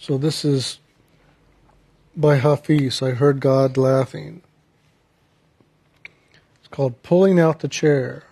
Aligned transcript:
So 0.00 0.16
this 0.16 0.46
is 0.46 0.78
by 2.16 2.36
Hafiz. 2.36 3.02
I 3.02 3.10
heard 3.10 3.38
God 3.38 3.76
laughing. 3.76 4.40
It's 6.58 6.68
called 6.70 7.02
Pulling 7.02 7.38
Out 7.38 7.60
the 7.60 7.68
Chair. 7.68 8.24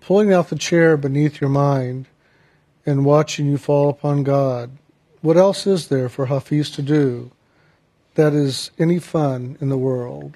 Pulling 0.00 0.32
out 0.32 0.48
the 0.48 0.56
chair 0.56 0.96
beneath 0.96 1.42
your 1.42 1.50
mind 1.50 2.06
and 2.86 3.04
watching 3.04 3.44
you 3.44 3.58
fall 3.58 3.90
upon 3.90 4.22
God. 4.22 4.70
What 5.20 5.36
else 5.36 5.66
is 5.66 5.88
there 5.88 6.08
for 6.08 6.26
Hafiz 6.26 6.70
to 6.70 6.82
do 6.82 7.30
that 8.14 8.32
is 8.32 8.70
any 8.78 8.98
fun 8.98 9.58
in 9.60 9.68
the 9.68 9.76
world? 9.76 10.34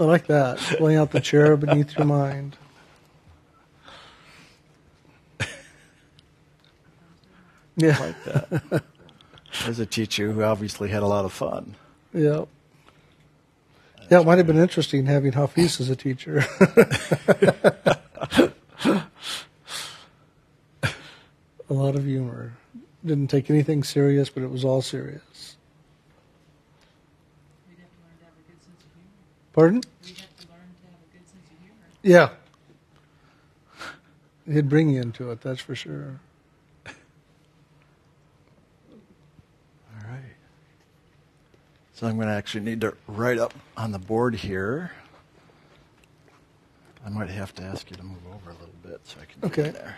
I 0.00 0.02
like 0.02 0.26
that. 0.26 0.58
Pulling 0.76 0.96
out 0.96 1.12
the 1.12 1.20
chair 1.20 1.56
beneath 1.56 1.96
your 1.96 2.06
mind. 2.06 2.56
Yeah. 7.76 7.98
like 7.98 8.24
that. 8.24 8.82
As 9.66 9.78
a 9.78 9.86
teacher 9.86 10.32
who 10.32 10.42
obviously 10.42 10.88
had 10.88 11.02
a 11.02 11.06
lot 11.06 11.24
of 11.24 11.32
fun. 11.32 11.74
Yeah. 12.12 12.44
Yeah, 14.10 14.20
it 14.20 14.26
might 14.26 14.38
have 14.38 14.46
been 14.46 14.58
interesting 14.58 15.06
having 15.06 15.32
Hafiz 15.32 15.80
as 15.80 15.88
a 15.88 15.96
teacher. 15.96 16.44
a 20.82 21.72
lot 21.72 21.96
of 21.96 22.04
humor. 22.04 22.52
Didn't 23.04 23.28
take 23.28 23.48
anything 23.48 23.82
serious, 23.82 24.28
but 24.28 24.42
it 24.42 24.50
was 24.50 24.64
all 24.64 24.82
serious. 24.82 25.56
We'd 27.68 27.78
have 27.78 27.88
to 27.88 27.96
learn 28.02 28.18
to 28.18 28.24
have 28.24 28.34
a 28.34 28.42
good 28.50 28.62
sense 28.62 28.84
of 28.84 28.92
humor. 28.94 29.08
Pardon? 29.54 29.82
We'd 30.04 30.18
have 30.18 30.36
to 30.36 30.46
learn 30.48 30.60
to 30.60 30.86
have 30.86 31.00
a 31.00 31.08
good 31.16 31.26
sense 31.28 31.46
of 31.50 31.58
humor. 31.62 31.86
Yeah. 32.02 32.28
He'd 34.52 34.68
bring 34.68 34.90
you 34.90 35.00
into 35.00 35.30
it, 35.30 35.40
that's 35.40 35.60
for 35.60 35.74
sure. 35.74 36.20
All 36.86 36.92
right. 40.06 40.36
So 42.02 42.08
I'm 42.08 42.16
going 42.16 42.26
to 42.26 42.34
actually 42.34 42.64
need 42.64 42.80
to 42.80 42.96
write 43.06 43.38
up 43.38 43.54
on 43.76 43.92
the 43.92 43.98
board 44.00 44.34
here. 44.34 44.90
I 47.06 47.10
might 47.10 47.28
have 47.30 47.54
to 47.54 47.62
ask 47.62 47.88
you 47.92 47.96
to 47.96 48.02
move 48.02 48.26
over 48.26 48.50
a 48.50 48.54
little 48.54 48.74
bit 48.82 49.00
so 49.04 49.18
I 49.20 49.24
can 49.26 49.40
get 49.40 49.52
Okay. 49.56 49.68
in 49.68 49.74
there. 49.74 49.96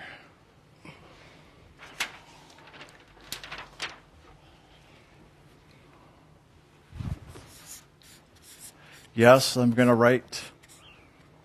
Yes, 9.15 9.57
I'm 9.57 9.71
going 9.71 9.89
to 9.89 9.95
write 9.95 10.43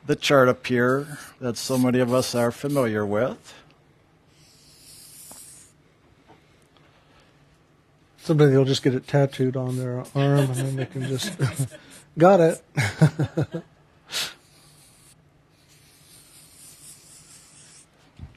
the 0.06 0.18
chart 0.18 0.50
up 0.50 0.68
here 0.68 1.20
that 1.40 1.56
so 1.56 1.78
many 1.78 2.00
of 2.00 2.14
us 2.14 2.36
are 2.36 2.52
familiar 2.52 3.06
with. 3.06 3.54
Somebody 8.30 8.56
will 8.56 8.64
just 8.64 8.84
get 8.84 8.94
it 8.94 9.08
tattooed 9.08 9.58
on 9.58 9.76
their 9.76 10.04
arm 10.14 10.52
and 10.52 10.54
then 10.54 10.76
they 10.76 10.86
can 10.86 11.02
just. 11.08 11.36
Got 12.20 12.40
it. 12.40 12.62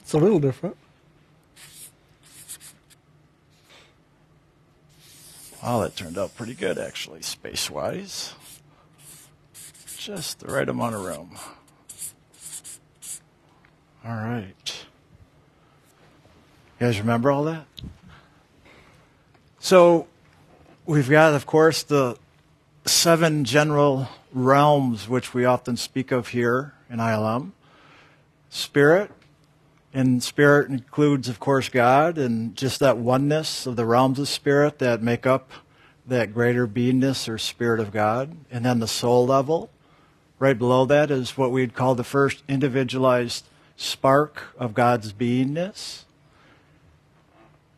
it's 0.01 0.15
a 0.15 0.17
little 0.17 0.39
different. 0.39 0.79
Wow, 5.63 5.81
that 5.81 5.95
turned 5.95 6.17
out 6.17 6.35
pretty 6.35 6.55
good, 6.55 6.79
actually, 6.79 7.21
space 7.21 7.71
wise. 7.71 8.33
Just 9.99 10.41
the 10.41 10.51
right 10.51 10.71
amount 10.71 10.95
of 10.95 11.05
room. 11.05 11.37
All 14.07 14.17
right. 14.17 14.87
You 16.81 16.87
guys 16.87 16.99
remember 16.99 17.31
all 17.31 17.45
that? 17.45 17.67
So, 19.65 20.09
we've 20.87 21.09
got, 21.09 21.35
of 21.35 21.47
course, 21.47 21.85
the 21.85 22.19
seven 22.85 23.45
general 23.45 24.09
realms 24.33 25.09
which 25.09 25.33
we 25.35 25.45
often 25.45 25.77
speak 25.77 26.11
of 26.11 26.27
here 26.27 26.75
in 26.91 26.99
ILM 26.99 27.53
spirit, 28.51 29.13
and 29.95 30.21
spirit 30.21 30.69
includes, 30.69 31.29
of 31.29 31.39
course, 31.39 31.69
God 31.69 32.19
and 32.19 32.57
just 32.57 32.81
that 32.81 32.99
oneness 32.99 33.65
of 33.65 33.77
the 33.77 33.87
realms 33.87 34.19
of 34.19 34.27
spirit 34.27 34.81
that 34.81 35.01
make 35.01 35.27
up 35.27 35.53
that 36.09 36.35
greater 36.35 36.67
beingness 36.67 37.29
or 37.29 37.39
spirit 37.39 37.79
of 37.79 37.93
God. 37.93 38.37
And 38.51 38.65
then 38.65 38.81
the 38.81 38.89
soul 38.89 39.25
level. 39.25 39.71
Right 40.41 40.59
below 40.59 40.87
that 40.87 41.13
is 41.13 41.39
what 41.39 41.53
we'd 41.53 41.77
call 41.77 41.95
the 41.95 42.03
first 42.03 42.43
individualized 42.49 43.45
spark 43.77 44.43
of 44.59 44.75
God's 44.75 45.13
beingness. 45.13 46.03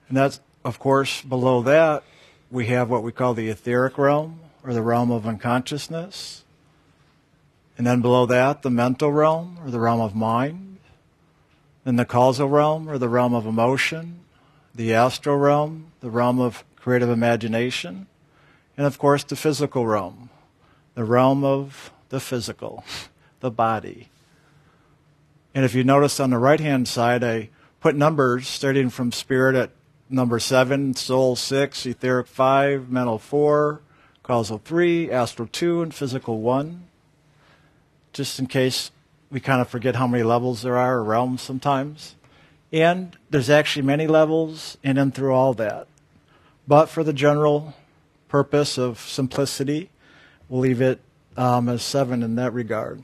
And 0.08 0.16
that's, 0.16 0.40
of 0.64 0.78
course, 0.78 1.20
below 1.22 1.62
that, 1.62 2.02
we 2.50 2.66
have 2.66 2.88
what 2.88 3.02
we 3.02 3.12
call 3.12 3.34
the 3.34 3.48
etheric 3.48 3.98
realm 3.98 4.40
or 4.62 4.72
the 4.72 4.82
realm 4.82 5.10
of 5.10 5.26
unconsciousness. 5.26 6.44
And 7.76 7.86
then 7.86 8.00
below 8.00 8.26
that, 8.26 8.62
the 8.62 8.70
mental 8.70 9.12
realm 9.12 9.58
or 9.62 9.70
the 9.70 9.80
realm 9.80 10.00
of 10.00 10.14
mind. 10.14 10.78
Then 11.84 11.96
the 11.96 12.04
causal 12.04 12.48
realm 12.48 12.88
or 12.88 12.96
the 12.96 13.08
realm 13.08 13.34
of 13.34 13.44
emotion, 13.44 14.20
the 14.74 14.94
astral 14.94 15.36
realm, 15.36 15.92
the 16.00 16.10
realm 16.10 16.40
of 16.40 16.64
creative 16.76 17.10
imagination, 17.10 18.06
and 18.76 18.86
of 18.86 18.98
course 18.98 19.22
the 19.24 19.36
physical 19.36 19.86
realm, 19.86 20.30
the 20.94 21.04
realm 21.04 21.44
of 21.44 21.92
the 22.08 22.20
physical, 22.20 22.84
the 23.40 23.50
body. 23.50 24.08
And 25.54 25.64
if 25.64 25.74
you 25.74 25.84
notice 25.84 26.18
on 26.20 26.30
the 26.30 26.38
right 26.38 26.60
hand 26.60 26.88
side, 26.88 27.22
I 27.22 27.50
put 27.80 27.94
numbers 27.94 28.48
starting 28.48 28.88
from 28.88 29.12
spirit 29.12 29.54
at 29.54 29.70
number 30.14 30.38
seven, 30.38 30.94
soul 30.94 31.36
six, 31.36 31.84
etheric 31.84 32.26
five, 32.26 32.88
mental 32.88 33.18
four, 33.18 33.80
causal 34.22 34.58
three, 34.64 35.10
astral 35.10 35.48
two, 35.48 35.82
and 35.82 35.94
physical 35.94 36.40
one. 36.40 36.84
Just 38.12 38.38
in 38.38 38.46
case 38.46 38.90
we 39.30 39.40
kind 39.40 39.60
of 39.60 39.68
forget 39.68 39.96
how 39.96 40.06
many 40.06 40.22
levels 40.22 40.62
there 40.62 40.76
are 40.76 40.98
or 40.98 41.04
realms 41.04 41.42
sometimes. 41.42 42.14
And 42.72 43.16
there's 43.30 43.50
actually 43.50 43.82
many 43.82 44.06
levels 44.06 44.78
in 44.82 44.98
and 44.98 45.14
through 45.14 45.32
all 45.32 45.54
that. 45.54 45.88
But 46.66 46.86
for 46.86 47.04
the 47.04 47.12
general 47.12 47.74
purpose 48.28 48.78
of 48.78 49.00
simplicity, 49.00 49.90
we'll 50.48 50.60
leave 50.60 50.80
it 50.80 51.00
um, 51.36 51.68
as 51.68 51.82
seven 51.82 52.22
in 52.22 52.36
that 52.36 52.52
regard. 52.52 53.02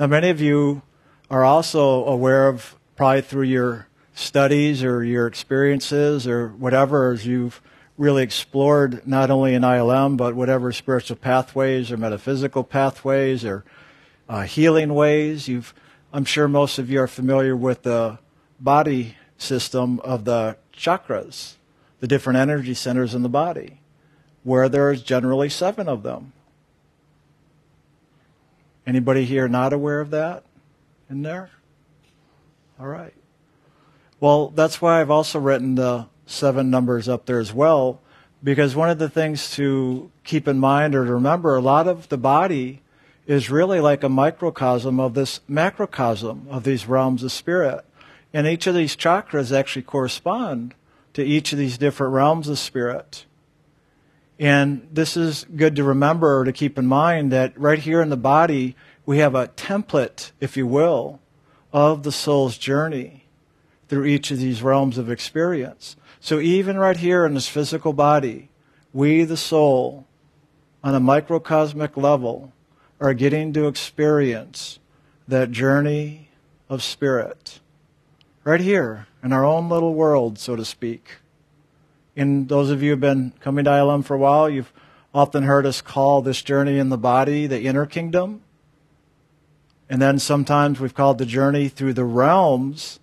Now, 0.00 0.06
many 0.06 0.30
of 0.30 0.40
you 0.40 0.82
are 1.30 1.44
also 1.44 2.04
aware 2.04 2.48
of, 2.48 2.76
probably 2.96 3.22
through 3.22 3.44
your 3.44 3.86
studies 4.14 4.82
or 4.82 5.04
your 5.04 5.26
experiences 5.26 6.26
or 6.26 6.48
whatever, 6.48 7.12
as 7.12 7.26
you've 7.26 7.60
really 7.98 8.22
explored 8.22 9.06
not 9.06 9.30
only 9.30 9.54
in 9.54 9.62
ILM, 9.62 10.16
but 10.16 10.34
whatever 10.34 10.72
spiritual 10.72 11.16
pathways 11.16 11.92
or 11.92 11.96
metaphysical 11.96 12.64
pathways 12.64 13.44
or 13.44 13.64
uh, 14.28 14.42
healing 14.42 14.94
ways. 14.94 15.48
You've, 15.48 15.74
I'm 16.12 16.24
sure 16.24 16.48
most 16.48 16.78
of 16.78 16.90
you 16.90 17.00
are 17.00 17.08
familiar 17.08 17.56
with 17.56 17.82
the 17.82 18.18
body 18.58 19.16
system 19.36 20.00
of 20.00 20.24
the 20.24 20.56
chakras, 20.72 21.54
the 22.00 22.08
different 22.08 22.38
energy 22.38 22.74
centers 22.74 23.14
in 23.14 23.22
the 23.22 23.28
body, 23.28 23.80
where 24.42 24.68
there's 24.68 25.02
generally 25.02 25.48
seven 25.48 25.88
of 25.88 26.02
them. 26.02 26.32
Anybody 28.86 29.24
here 29.24 29.48
not 29.48 29.72
aware 29.72 30.00
of 30.00 30.10
that 30.10 30.44
in 31.08 31.22
there? 31.22 31.50
All 32.78 32.86
right. 32.86 33.14
Well, 34.24 34.48
that's 34.48 34.80
why 34.80 35.02
I've 35.02 35.10
also 35.10 35.38
written 35.38 35.74
the 35.74 36.06
seven 36.24 36.70
numbers 36.70 37.10
up 37.10 37.26
there 37.26 37.40
as 37.40 37.52
well, 37.52 38.00
because 38.42 38.74
one 38.74 38.88
of 38.88 38.98
the 38.98 39.10
things 39.10 39.50
to 39.56 40.10
keep 40.24 40.48
in 40.48 40.58
mind 40.58 40.94
or 40.94 41.04
to 41.04 41.12
remember, 41.12 41.56
a 41.56 41.60
lot 41.60 41.86
of 41.86 42.08
the 42.08 42.16
body 42.16 42.80
is 43.26 43.50
really 43.50 43.80
like 43.80 44.02
a 44.02 44.08
microcosm 44.08 44.98
of 44.98 45.12
this 45.12 45.40
macrocosm 45.46 46.46
of 46.48 46.64
these 46.64 46.86
realms 46.86 47.22
of 47.22 47.32
spirit. 47.32 47.84
And 48.32 48.46
each 48.46 48.66
of 48.66 48.74
these 48.74 48.96
chakras 48.96 49.54
actually 49.54 49.82
correspond 49.82 50.72
to 51.12 51.22
each 51.22 51.52
of 51.52 51.58
these 51.58 51.76
different 51.76 52.14
realms 52.14 52.48
of 52.48 52.58
spirit. 52.58 53.26
And 54.38 54.88
this 54.90 55.18
is 55.18 55.44
good 55.54 55.76
to 55.76 55.84
remember 55.84 56.40
or 56.40 56.44
to 56.46 56.52
keep 56.54 56.78
in 56.78 56.86
mind 56.86 57.30
that 57.32 57.60
right 57.60 57.78
here 57.78 58.00
in 58.00 58.08
the 58.08 58.16
body, 58.16 58.74
we 59.04 59.18
have 59.18 59.34
a 59.34 59.48
template, 59.48 60.32
if 60.40 60.56
you 60.56 60.66
will, 60.66 61.20
of 61.74 62.04
the 62.04 62.12
soul's 62.12 62.56
journey 62.56 63.23
through 63.88 64.06
each 64.06 64.30
of 64.30 64.38
these 64.38 64.62
realms 64.62 64.98
of 64.98 65.10
experience. 65.10 65.96
So 66.20 66.40
even 66.40 66.78
right 66.78 66.96
here 66.96 67.26
in 67.26 67.34
this 67.34 67.48
physical 67.48 67.92
body, 67.92 68.48
we, 68.92 69.24
the 69.24 69.36
soul, 69.36 70.06
on 70.82 70.94
a 70.94 71.00
microcosmic 71.00 71.96
level, 71.96 72.52
are 73.00 73.14
getting 73.14 73.52
to 73.52 73.66
experience 73.66 74.78
that 75.28 75.50
journey 75.50 76.28
of 76.68 76.82
spirit 76.82 77.60
right 78.44 78.60
here 78.60 79.06
in 79.22 79.32
our 79.32 79.44
own 79.44 79.68
little 79.68 79.94
world, 79.94 80.38
so 80.38 80.54
to 80.54 80.64
speak. 80.64 81.16
And 82.16 82.48
those 82.48 82.70
of 82.70 82.82
you 82.82 82.90
who 82.90 82.92
have 82.92 83.00
been 83.00 83.32
coming 83.40 83.64
to 83.64 83.70
ILM 83.70 84.04
for 84.04 84.14
a 84.14 84.18
while, 84.18 84.48
you've 84.48 84.72
often 85.14 85.44
heard 85.44 85.66
us 85.66 85.80
call 85.80 86.22
this 86.22 86.42
journey 86.42 86.78
in 86.78 86.90
the 86.90 86.98
body 86.98 87.46
the 87.46 87.62
inner 87.62 87.86
kingdom. 87.86 88.42
And 89.88 90.00
then 90.00 90.18
sometimes 90.18 90.80
we've 90.80 90.94
called 90.94 91.18
the 91.18 91.26
journey 91.26 91.68
through 91.68 91.94
the 91.94 92.04
realms, 92.04 93.00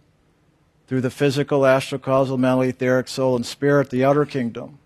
through 0.92 1.00
the 1.00 1.10
physical, 1.10 1.66
astral, 1.66 2.00
causal, 2.00 2.38
mental, 2.38 2.64
etheric, 2.64 3.08
soul, 3.08 3.38
and 3.38 3.46
spirit, 3.46 3.92
the 3.92 4.04
outer 4.04 4.26
kingdom. 4.26 4.78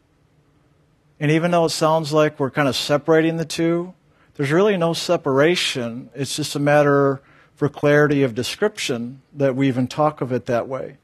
And 1.20 1.32
even 1.32 1.50
though 1.50 1.66
it 1.66 1.70
sounds 1.72 2.14
like 2.14 2.40
we're 2.40 2.52
kind 2.52 2.68
of 2.68 2.76
separating 2.76 3.38
the 3.38 3.44
two, 3.44 3.96
there's 4.36 4.52
really 4.52 4.78
no 4.78 4.94
separation. 4.94 6.12
It's 6.14 6.36
just 6.36 6.56
a 6.56 6.60
matter 6.60 7.24
for 7.56 7.70
clarity 7.70 8.22
of 8.22 8.36
description 8.36 9.24
that 9.34 9.56
we 9.56 9.68
even 9.68 9.88
talk 9.88 10.22
of 10.22 10.32
it 10.32 10.46
that 10.46 10.68
way. 10.68 10.98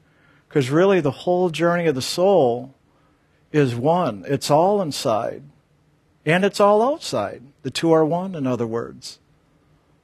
Because 0.48 0.70
really, 0.70 1.00
the 1.00 1.10
whole 1.10 1.50
journey 1.50 1.88
of 1.88 1.96
the 1.96 2.00
soul 2.00 2.72
is 3.50 3.74
one. 3.74 4.24
It's 4.28 4.52
all 4.52 4.80
inside, 4.80 5.42
and 6.24 6.44
it's 6.44 6.60
all 6.60 6.80
outside. 6.80 7.42
The 7.62 7.72
two 7.72 7.90
are 7.90 8.04
one, 8.04 8.36
in 8.36 8.46
other 8.46 8.68
words. 8.68 9.18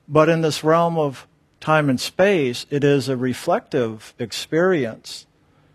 But 0.09 0.29
in 0.29 0.41
this 0.41 0.65
realm 0.65 0.99
of 0.99 1.28
time 1.69 1.91
and 1.91 2.01
space, 2.01 2.65
it 2.71 2.83
is 2.83 3.11
a 3.11 3.17
reflective 3.17 4.15
experience. 4.19 5.27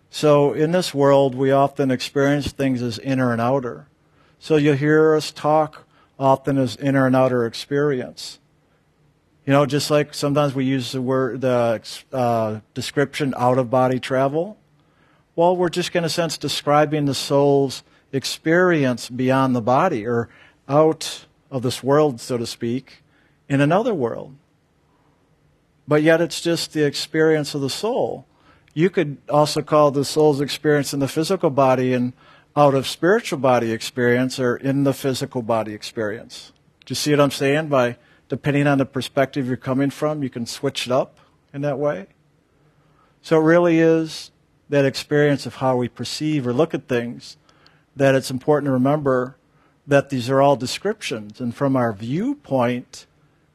So 0.09 0.51
in 0.51 0.71
this 0.71 0.91
world, 0.91 1.35
we 1.35 1.51
often 1.51 1.91
experience 1.91 2.51
things 2.51 2.81
as 2.81 2.97
inner 2.97 3.31
and 3.31 3.39
outer. 3.39 3.85
So 4.39 4.55
you'll 4.55 4.75
hear 4.75 5.13
us 5.13 5.31
talk 5.31 5.85
often 6.17 6.57
as 6.57 6.75
inner 6.77 7.05
and 7.05 7.15
outer 7.15 7.45
experience. 7.45 8.39
You 9.45 9.53
know, 9.53 9.67
just 9.67 9.91
like 9.91 10.15
sometimes 10.15 10.55
we 10.55 10.65
use 10.65 10.93
the 10.93 11.01
word, 11.03 11.41
the 11.41 11.79
uh, 12.11 12.61
description 12.73 13.35
out 13.37 13.59
of 13.59 13.69
body 13.69 13.99
travel. 13.99 14.57
Well, 15.35 15.55
we're 15.55 15.69
just, 15.69 15.95
in 15.95 16.03
a 16.03 16.09
sense, 16.09 16.39
describing 16.39 17.05
the 17.05 17.13
soul's 17.13 17.83
experience 18.11 19.11
beyond 19.11 19.55
the 19.55 19.61
body 19.61 20.07
or 20.07 20.27
out 20.67 21.25
of 21.51 21.61
this 21.61 21.83
world, 21.83 22.19
so 22.19 22.39
to 22.39 22.47
speak, 22.47 23.03
in 23.47 23.61
another 23.61 23.93
world. 23.93 24.33
But 25.87 26.03
yet 26.03 26.21
it's 26.21 26.41
just 26.41 26.73
the 26.73 26.85
experience 26.85 27.55
of 27.55 27.61
the 27.61 27.69
soul. 27.69 28.25
You 28.73 28.89
could 28.89 29.17
also 29.29 29.61
call 29.61 29.91
the 29.91 30.05
soul's 30.05 30.41
experience 30.41 30.93
in 30.93 30.99
the 30.99 31.07
physical 31.07 31.49
body 31.49 31.93
and 31.93 32.13
out 32.55 32.73
of 32.73 32.87
spiritual 32.87 33.39
body 33.39 33.71
experience 33.71 34.39
or 34.39 34.55
in 34.55 34.83
the 34.83 34.93
physical 34.93 35.41
body 35.41 35.73
experience. 35.73 36.51
Do 36.85 36.91
you 36.91 36.95
see 36.95 37.11
what 37.11 37.19
I'm 37.19 37.31
saying? 37.31 37.67
By 37.67 37.97
depending 38.29 38.67
on 38.67 38.77
the 38.77 38.85
perspective 38.85 39.47
you're 39.47 39.57
coming 39.57 39.89
from, 39.89 40.23
you 40.23 40.29
can 40.29 40.45
switch 40.45 40.85
it 40.85 40.91
up 40.91 41.19
in 41.53 41.61
that 41.61 41.79
way. 41.79 42.07
So 43.21 43.39
it 43.39 43.43
really 43.43 43.79
is 43.79 44.31
that 44.69 44.85
experience 44.85 45.45
of 45.45 45.55
how 45.55 45.77
we 45.77 45.87
perceive 45.87 46.47
or 46.47 46.53
look 46.53 46.73
at 46.73 46.87
things 46.87 47.37
that 47.95 48.15
it's 48.15 48.31
important 48.31 48.67
to 48.67 48.71
remember 48.71 49.37
that 49.85 50.09
these 50.09 50.29
are 50.29 50.41
all 50.41 50.55
descriptions. 50.55 51.39
And 51.39 51.55
from 51.55 51.75
our 51.75 51.93
viewpoint 51.93 53.05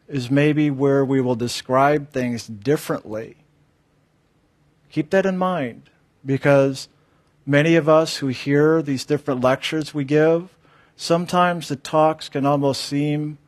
is 0.08 0.30
maybe 0.30 0.70
where 0.70 1.04
we 1.04 1.20
will 1.20 1.34
describe 1.34 2.10
things 2.10 2.46
differently. 2.46 3.36
Keep 4.90 5.10
that 5.10 5.26
in 5.26 5.36
mind 5.36 5.90
because 6.24 6.88
many 7.44 7.76
of 7.76 7.88
us 7.88 8.16
who 8.16 8.28
hear 8.28 8.82
these 8.82 9.04
different 9.04 9.42
lectures 9.42 9.92
we 9.92 10.04
give, 10.04 10.56
sometimes 10.96 11.68
the 11.68 11.76
talks 11.76 12.28
can 12.28 12.46
almost 12.46 12.82
seem, 12.82 13.38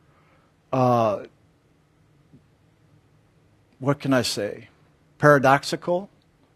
uh, 0.71 1.23
what 3.79 3.99
can 3.99 4.13
I 4.13 4.21
say, 4.21 4.69
paradoxical, 5.17 6.09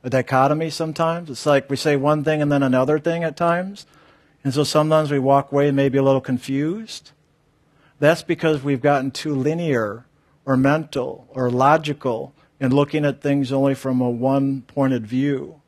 a 0.03 0.09
dichotomy 0.09 0.69
sometimes. 0.69 1.31
It's 1.31 1.47
like 1.47 1.67
we 1.67 1.75
say 1.75 1.95
one 1.95 2.23
thing 2.23 2.41
and 2.41 2.51
then 2.51 2.61
another 2.61 2.99
thing 2.99 3.23
at 3.23 3.35
times. 3.35 3.87
And 4.43 4.53
so 4.53 4.63
sometimes 4.63 5.09
we 5.09 5.17
walk 5.17 5.51
away 5.51 5.71
maybe 5.71 5.97
a 5.97 6.03
little 6.03 6.21
confused. 6.21 7.11
That's 7.99 8.23
because 8.23 8.63
we've 8.63 8.81
gotten 8.81 9.11
too 9.11 9.33
linear 9.33 10.05
or 10.45 10.57
mental 10.57 11.27
or 11.29 11.49
logical 11.49 12.33
in 12.59 12.73
looking 12.73 13.05
at 13.05 13.21
things 13.21 13.51
only 13.51 13.75
from 13.75 14.01
a 14.01 14.09
one 14.09 14.61
pointed 14.61 15.07
view. 15.07 15.61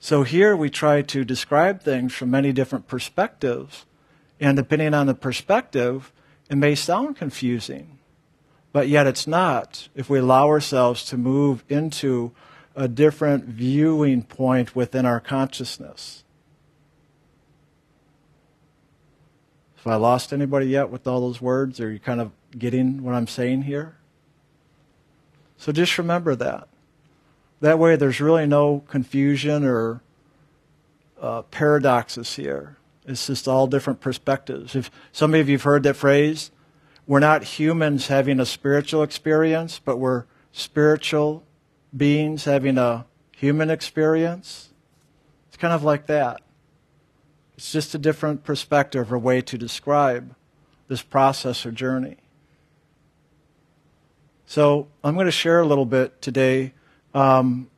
So 0.00 0.22
here 0.22 0.56
we 0.56 0.70
try 0.70 1.02
to 1.02 1.24
describe 1.24 1.82
things 1.82 2.14
from 2.14 2.30
many 2.30 2.52
different 2.52 2.86
perspectives, 2.86 3.84
and 4.38 4.56
depending 4.56 4.94
on 4.94 5.06
the 5.06 5.14
perspective, 5.14 6.12
it 6.48 6.56
may 6.56 6.74
sound 6.74 7.16
confusing, 7.16 7.98
but 8.72 8.88
yet 8.88 9.06
it's 9.06 9.26
not 9.26 9.88
if 9.94 10.08
we 10.08 10.20
allow 10.20 10.46
ourselves 10.46 11.04
to 11.06 11.16
move 11.16 11.64
into 11.68 12.32
a 12.76 12.86
different 12.86 13.46
viewing 13.46 14.22
point 14.22 14.76
within 14.76 15.04
our 15.04 15.18
consciousness. 15.18 16.22
Have 19.78 19.86
I 19.86 19.96
lost 19.96 20.32
anybody 20.32 20.66
yet 20.66 20.90
with 20.90 21.06
all 21.06 21.20
those 21.20 21.40
words? 21.40 21.80
Are 21.80 21.90
you 21.90 22.00
kind 22.00 22.20
of 22.20 22.32
getting 22.56 23.02
what 23.04 23.14
I'm 23.14 23.28
saying 23.28 23.62
here? 23.62 23.96
So 25.56 25.72
just 25.72 25.98
remember 25.98 26.34
that. 26.34 26.68
That 27.60 27.78
way, 27.78 27.96
there's 27.96 28.20
really 28.20 28.46
no 28.46 28.84
confusion 28.88 29.64
or 29.64 30.02
uh, 31.20 31.42
paradoxes 31.42 32.36
here. 32.36 32.76
It's 33.06 33.26
just 33.26 33.48
all 33.48 33.66
different 33.66 34.00
perspectives. 34.00 34.76
If 34.76 34.90
some 35.12 35.34
of 35.34 35.48
you 35.48 35.54
have 35.54 35.62
heard 35.62 35.82
that 35.84 35.94
phrase, 35.94 36.50
we're 37.06 37.20
not 37.20 37.42
humans 37.42 38.08
having 38.08 38.38
a 38.38 38.46
spiritual 38.46 39.02
experience, 39.02 39.80
but 39.82 39.96
we're 39.96 40.24
spiritual 40.52 41.44
beings 41.96 42.44
having 42.44 42.78
a 42.78 43.06
human 43.32 43.70
experience. 43.70 44.70
It's 45.48 45.56
kind 45.56 45.72
of 45.72 45.82
like 45.82 46.06
that. 46.06 46.40
It's 47.58 47.72
just 47.72 47.94
a 47.94 47.98
different 47.98 48.44
perspective 48.44 49.12
or 49.12 49.18
way 49.18 49.40
to 49.42 49.58
describe 49.58 50.34
this 50.86 51.02
process 51.02 51.66
or 51.66 51.72
journey. 51.72 52.16
So 54.46 54.86
I'm 55.04 55.14
going 55.14 55.26
to 55.26 55.32
share 55.32 55.60
a 55.60 55.66
little 55.66 55.84
bit 55.84 56.22
today 56.22 56.72
um, 57.14 57.68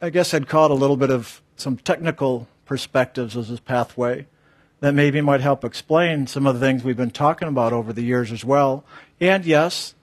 I 0.00 0.08
guess 0.08 0.32
I'd 0.32 0.48
call 0.48 0.64
it 0.64 0.70
a 0.70 0.74
little 0.74 0.96
bit 0.96 1.10
of 1.10 1.42
some 1.56 1.76
technical 1.76 2.48
perspectives 2.64 3.36
as 3.36 3.50
this 3.50 3.60
pathway 3.60 4.26
that 4.80 4.94
maybe 4.94 5.20
might 5.20 5.42
help 5.42 5.62
explain 5.62 6.26
some 6.26 6.46
of 6.46 6.58
the 6.58 6.60
things 6.60 6.82
we've 6.82 6.96
been 6.96 7.10
talking 7.10 7.48
about 7.48 7.74
over 7.74 7.92
the 7.92 8.02
years 8.02 8.32
as 8.32 8.44
well. 8.44 8.82
And 9.20 9.44
yes, 9.44 9.94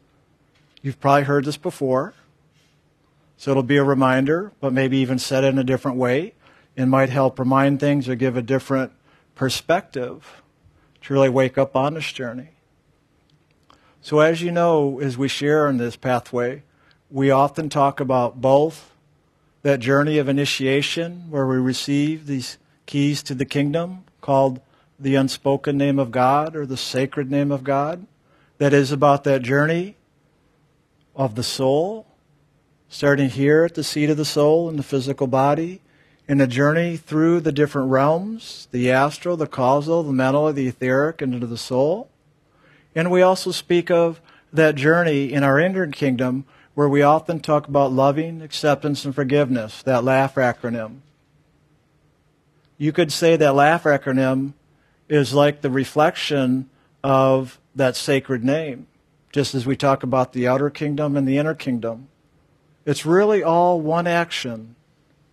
you've 0.83 0.99
probably 0.99 1.23
heard 1.23 1.45
this 1.45 1.57
before, 1.57 2.13
so 3.37 3.49
it'll 3.49 3.63
be 3.63 3.77
a 3.77 3.83
reminder, 3.83 4.51
but 4.61 4.71
maybe 4.71 4.97
even 4.97 5.17
said 5.17 5.43
in 5.43 5.57
a 5.57 5.63
different 5.63 5.97
way. 5.97 6.35
It 6.75 6.85
might 6.85 7.09
help 7.09 7.39
remind 7.39 7.79
things 7.79 8.07
or 8.07 8.13
give 8.13 8.37
a 8.37 8.41
different 8.43 8.93
perspective 9.39 10.43
to 10.99 11.13
really 11.13 11.29
wake 11.29 11.57
up 11.57 11.73
on 11.73 11.93
this 11.93 12.11
journey. 12.11 12.49
So, 14.01 14.19
as 14.19 14.41
you 14.41 14.51
know, 14.51 14.99
as 14.99 15.17
we 15.17 15.29
share 15.29 15.69
in 15.69 15.77
this 15.77 15.95
pathway, 15.95 16.63
we 17.09 17.31
often 17.31 17.69
talk 17.69 18.01
about 18.01 18.41
both 18.41 18.91
that 19.61 19.79
journey 19.79 20.17
of 20.17 20.27
initiation 20.27 21.27
where 21.29 21.47
we 21.47 21.55
receive 21.55 22.27
these 22.27 22.57
keys 22.85 23.23
to 23.23 23.33
the 23.33 23.45
kingdom 23.45 24.03
called 24.19 24.59
the 24.99 25.15
unspoken 25.15 25.77
name 25.77 25.99
of 25.99 26.11
God 26.11 26.53
or 26.53 26.65
the 26.65 26.75
sacred 26.75 27.31
name 27.31 27.49
of 27.49 27.63
God. 27.63 28.05
That 28.57 28.73
is 28.73 28.91
about 28.91 29.23
that 29.23 29.41
journey 29.41 29.95
of 31.15 31.35
the 31.35 31.43
soul, 31.43 32.05
starting 32.89 33.29
here 33.29 33.63
at 33.63 33.75
the 33.75 33.85
seat 33.85 34.09
of 34.09 34.17
the 34.17 34.25
soul 34.25 34.67
in 34.67 34.75
the 34.75 34.83
physical 34.83 35.27
body, 35.27 35.79
in 36.29 36.39
a 36.39 36.45
journey 36.45 36.95
through 36.95 37.39
the 37.39 37.51
different 37.51 37.89
realms 37.89 38.67
the 38.71 38.91
astral, 38.91 39.35
the 39.35 39.47
causal, 39.47 40.03
the 40.03 40.13
mental, 40.13 40.53
the 40.53 40.67
etheric, 40.67 41.23
and 41.23 41.33
into 41.33 41.47
the 41.47 41.57
soul. 41.57 42.07
And 42.93 43.09
we 43.09 43.23
also 43.23 43.49
speak 43.49 43.89
of 43.89 44.21
that 44.53 44.75
journey 44.75 45.33
in 45.33 45.43
our 45.43 45.59
inner 45.59 45.87
kingdom 45.87 46.45
where 46.75 46.87
we 46.87 47.01
often 47.01 47.39
talk 47.39 47.67
about 47.67 47.91
loving, 47.91 48.43
acceptance, 48.43 49.03
and 49.05 49.15
forgiveness, 49.15 49.81
that 49.81 50.03
LAUGH 50.03 50.35
acronym. 50.35 50.99
You 52.77 52.91
could 52.93 53.11
say 53.11 53.35
that 53.35 53.55
LAUGH 53.55 53.83
acronym 53.83 54.53
is 55.09 55.33
like 55.33 55.61
the 55.61 55.71
reflection 55.71 56.69
of 57.03 57.59
that 57.73 57.95
sacred 57.95 58.43
name, 58.43 58.85
just 59.31 59.55
as 59.55 59.65
we 59.65 59.75
talk 59.75 60.03
about 60.03 60.33
the 60.33 60.47
outer 60.47 60.69
kingdom 60.69 61.17
and 61.17 61.27
the 61.27 61.39
inner 61.39 61.55
kingdom. 61.55 62.07
It's 62.85 63.03
really 63.03 63.41
all 63.41 63.81
one 63.81 64.05
action. 64.05 64.75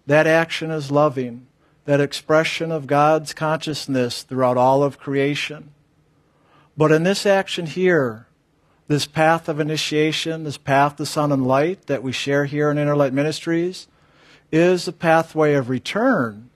That 0.06 0.26
action 0.26 0.70
is 0.70 0.90
loving, 0.90 1.46
that 1.84 2.00
expression 2.00 2.70
of 2.70 2.86
God's 2.86 3.34
consciousness 3.34 4.22
throughout 4.22 4.56
all 4.56 4.82
of 4.82 4.98
creation. 4.98 5.70
But 6.76 6.92
in 6.92 7.02
this 7.02 7.26
action 7.26 7.66
here, 7.66 8.26
this 8.88 9.06
path 9.06 9.48
of 9.48 9.58
initiation, 9.58 10.44
this 10.44 10.58
path 10.58 10.96
to 10.96 11.06
sun 11.06 11.32
and 11.32 11.46
light 11.46 11.86
that 11.86 12.02
we 12.02 12.12
share 12.12 12.44
here 12.44 12.70
in 12.70 12.78
Inner 12.78 12.96
Light 12.96 13.12
Ministries, 13.12 13.88
is 14.52 14.86
a 14.86 14.92
pathway 14.92 15.54
of 15.54 15.68
return. 15.68 16.50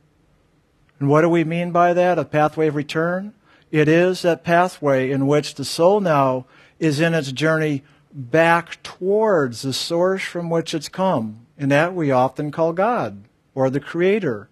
And 1.01 1.09
what 1.09 1.23
do 1.23 1.29
we 1.29 1.45
mean 1.45 1.73
by 1.73 1.93
that, 1.95 2.19
a 2.19 2.25
pathway 2.25 2.69
of 2.69 2.77
return? 2.77 3.35
It 3.71 3.89
is 3.89 4.23
that 4.23 4.45
pathway 4.45 5.11
in 5.11 5.27
which 5.27 5.55
the 5.55 5.65
soul 5.65 6.01
now 6.01 6.47
is 6.79 7.01
in 7.01 7.15
its 7.15 7.33
journey 7.33 7.83
back 8.13 8.83
towards 8.83 9.63
the 9.63 9.73
source 9.73 10.23
from 10.23 10.51
which 10.51 10.75
it's 10.75 10.89
come. 10.89 11.47
And 11.59 11.71
that 11.71 11.95
we 11.95 12.11
often 12.11 12.51
call 12.51 12.73
God, 12.73 13.25
or 13.55 13.71
the 13.71 13.81
Creator, 13.81 14.49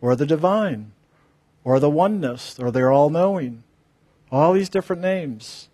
or 0.00 0.16
the 0.16 0.26
Divine, 0.26 0.92
or 1.64 1.80
the 1.80 1.90
Oneness, 1.90 2.58
or 2.58 2.70
the 2.70 2.86
All 2.86 3.10
Knowing. 3.10 3.62
All 4.30 4.52
these 4.52 4.68
different 4.68 5.02
names. 5.02 5.68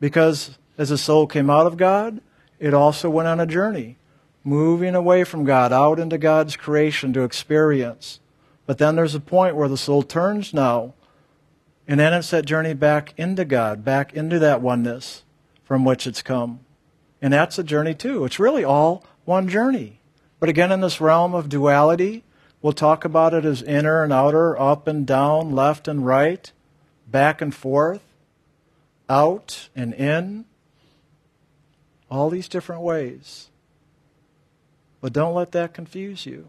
Because 0.00 0.58
as 0.78 0.88
the 0.88 0.98
soul 0.98 1.26
came 1.26 1.50
out 1.50 1.66
of 1.66 1.76
God, 1.76 2.20
it 2.58 2.74
also 2.74 3.10
went 3.10 3.28
on 3.28 3.40
a 3.40 3.46
journey 3.46 3.98
moving 4.44 4.94
away 4.94 5.24
from 5.24 5.44
God, 5.44 5.72
out 5.72 6.00
into 6.00 6.18
God's 6.18 6.56
creation 6.56 7.12
to 7.12 7.22
experience. 7.22 8.20
But 8.66 8.78
then 8.78 8.96
there's 8.96 9.14
a 9.14 9.20
point 9.20 9.56
where 9.56 9.68
the 9.68 9.76
soul 9.76 10.02
turns 10.02 10.52
now, 10.52 10.94
and 11.86 12.00
then 12.00 12.12
it's 12.12 12.30
that 12.30 12.44
journey 12.44 12.74
back 12.74 13.14
into 13.16 13.44
God, 13.44 13.84
back 13.84 14.12
into 14.12 14.38
that 14.38 14.60
oneness 14.60 15.24
from 15.62 15.84
which 15.84 16.06
it's 16.06 16.22
come. 16.22 16.60
And 17.20 17.32
that's 17.32 17.58
a 17.58 17.64
journey 17.64 17.94
too. 17.94 18.24
It's 18.24 18.40
really 18.40 18.64
all 18.64 19.04
one 19.24 19.48
journey. 19.48 20.00
But 20.42 20.48
again, 20.48 20.72
in 20.72 20.80
this 20.80 21.00
realm 21.00 21.36
of 21.36 21.48
duality, 21.48 22.24
we'll 22.60 22.72
talk 22.72 23.04
about 23.04 23.32
it 23.32 23.44
as 23.44 23.62
inner 23.62 24.02
and 24.02 24.12
outer, 24.12 24.60
up 24.60 24.88
and 24.88 25.06
down, 25.06 25.52
left 25.52 25.86
and 25.86 26.04
right, 26.04 26.50
back 27.06 27.40
and 27.40 27.54
forth, 27.54 28.02
out 29.08 29.68
and 29.76 29.94
in, 29.94 30.46
all 32.10 32.28
these 32.28 32.48
different 32.48 32.82
ways. 32.82 33.50
But 35.00 35.12
don't 35.12 35.32
let 35.32 35.52
that 35.52 35.74
confuse 35.74 36.26
you. 36.26 36.48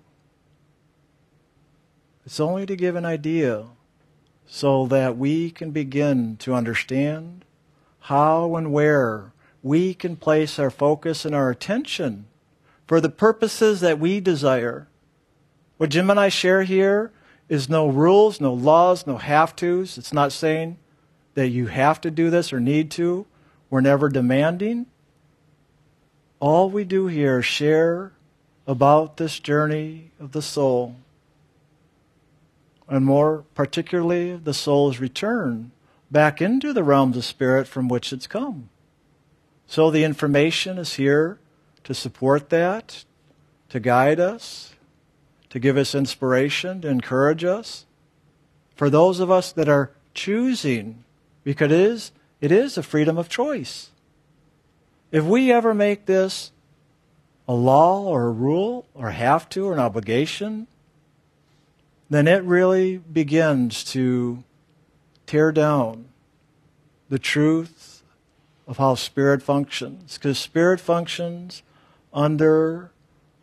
It's 2.26 2.40
only 2.40 2.66
to 2.66 2.76
give 2.76 2.96
an 2.96 3.06
idea 3.06 3.66
so 4.48 4.88
that 4.88 5.20
we 5.20 5.52
can 5.52 5.70
begin 5.70 6.38
to 6.38 6.56
understand 6.56 7.46
how 8.00 8.56
and 8.56 8.74
where 8.74 9.34
we 9.62 9.94
can 9.94 10.16
place 10.16 10.58
our 10.58 10.72
focus 10.72 11.26
and 11.26 11.36
our 11.36 11.52
attention 11.52 12.26
for 12.88 13.00
the 13.00 13.10
purposes 13.10 13.82
that 13.82 14.00
we 14.00 14.20
desire. 14.20 14.88
What 15.78 15.90
Jim 15.90 16.10
and 16.10 16.20
I 16.20 16.30
share 16.30 16.64
here 16.64 17.12
is 17.50 17.70
no 17.70 17.88
rules, 17.88 18.40
no 18.40 18.54
laws, 18.54 19.06
no 19.06 19.18
have 19.18 19.56
tos. 19.56 19.98
It's 19.98 20.14
not 20.14 20.32
saying 20.32 20.78
that 21.34 21.50
you 21.50 21.68
have 21.68 22.00
to 22.02 22.12
do 22.12 22.30
this 22.30 22.54
or 22.54 22.60
need 22.60 22.92
to. 22.92 23.26
We're 23.70 23.82
never 23.82 24.10
demanding. 24.10 24.86
All 26.40 26.70
we 26.70 26.84
do 26.84 27.08
here 27.08 27.40
is 27.40 27.46
share 27.46 28.12
about 28.68 29.18
this 29.18 29.40
journey 29.40 30.12
of 30.20 30.32
the 30.32 30.42
soul, 30.42 30.96
and 32.88 33.06
more 33.06 33.46
particularly, 33.56 34.36
the 34.38 34.54
soul's 34.54 35.00
return 35.00 35.72
back 36.12 36.42
into 36.42 36.74
the 36.74 36.84
realms 36.84 37.18
of 37.18 37.26
spirit 37.26 37.68
from 37.68 37.88
which 37.88 38.14
it's 38.14 38.28
come. 38.28 38.70
So 39.66 39.90
the 39.90 40.04
information 40.04 40.78
is 40.78 40.94
here 40.94 41.40
to 41.84 41.94
support 41.94 42.50
that, 42.50 43.04
to 43.70 43.80
guide 43.80 44.20
us, 44.20 44.74
to 45.50 45.60
give 45.60 45.78
us 45.78 45.94
inspiration, 45.94 46.82
to 46.82 46.88
encourage 46.88 47.44
us. 47.44 47.86
For 48.76 48.90
those 48.90 49.20
of 49.20 49.30
us 49.30 49.52
that 49.52 49.70
are 49.70 49.92
choosing, 50.14 51.04
because 51.44 51.66
it 51.66 51.72
is, 51.72 52.12
it 52.42 52.52
is 52.52 52.78
a 52.78 52.84
freedom 52.84 53.18
of 53.18 53.30
choice. 53.30 53.92
If 55.12 55.24
we 55.24 55.52
ever 55.52 55.74
make 55.74 56.06
this 56.06 56.52
a 57.48 57.54
law 57.54 58.02
or 58.04 58.26
a 58.26 58.32
rule 58.32 58.88
or 58.96 59.12
have 59.12 59.48
to 59.50 59.68
or 59.68 59.74
an 59.74 59.80
obligation, 59.80 60.68
then 62.10 62.28
it 62.28 62.44
really 62.44 62.98
begins 62.98 63.84
to 63.84 64.44
tear 65.26 65.52
down 65.52 66.06
the 67.10 67.20
truth 67.20 68.04
of 68.68 68.78
how 68.78 68.96
spirit 68.96 69.42
functions. 69.42 70.18
Because 70.18 70.40
spirit 70.40 70.80
functions 70.80 71.64
under 72.14 72.92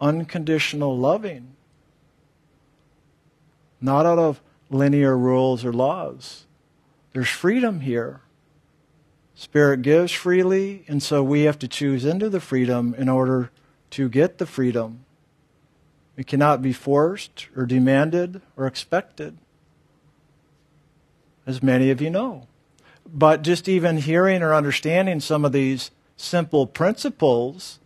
unconditional 0.00 0.96
loving, 0.96 1.54
not 3.80 4.06
out 4.06 4.18
of 4.18 4.40
linear 4.70 5.16
rules 5.16 5.64
or 5.64 5.72
laws. 5.72 6.46
There's 7.12 7.28
freedom 7.28 7.80
here. 7.80 8.20
Spirit 9.34 9.82
gives 9.82 10.12
freely, 10.12 10.84
and 10.86 11.02
so 11.02 11.22
we 11.22 11.42
have 11.42 11.58
to 11.58 11.68
choose 11.68 12.04
into 12.04 12.28
the 12.28 12.40
freedom 12.40 12.94
in 12.96 13.08
order 13.08 13.50
to 13.90 14.08
get 14.08 14.38
the 14.38 14.46
freedom. 14.46 15.04
It 16.16 16.26
cannot 16.26 16.62
be 16.62 16.72
forced 16.72 17.48
or 17.56 17.64
demanded 17.64 18.42
or 18.56 18.66
expected, 18.66 19.38
as 21.46 21.62
many 21.62 21.90
of 21.90 22.00
you 22.00 22.10
know. 22.10 22.46
But 23.12 23.42
just 23.42 23.68
even 23.68 23.96
hearing 23.96 24.42
or 24.42 24.54
understanding 24.54 25.20
some 25.20 25.44
of 25.44 25.52
these 25.52 25.90
simple 26.16 26.66
principles, 26.66 27.79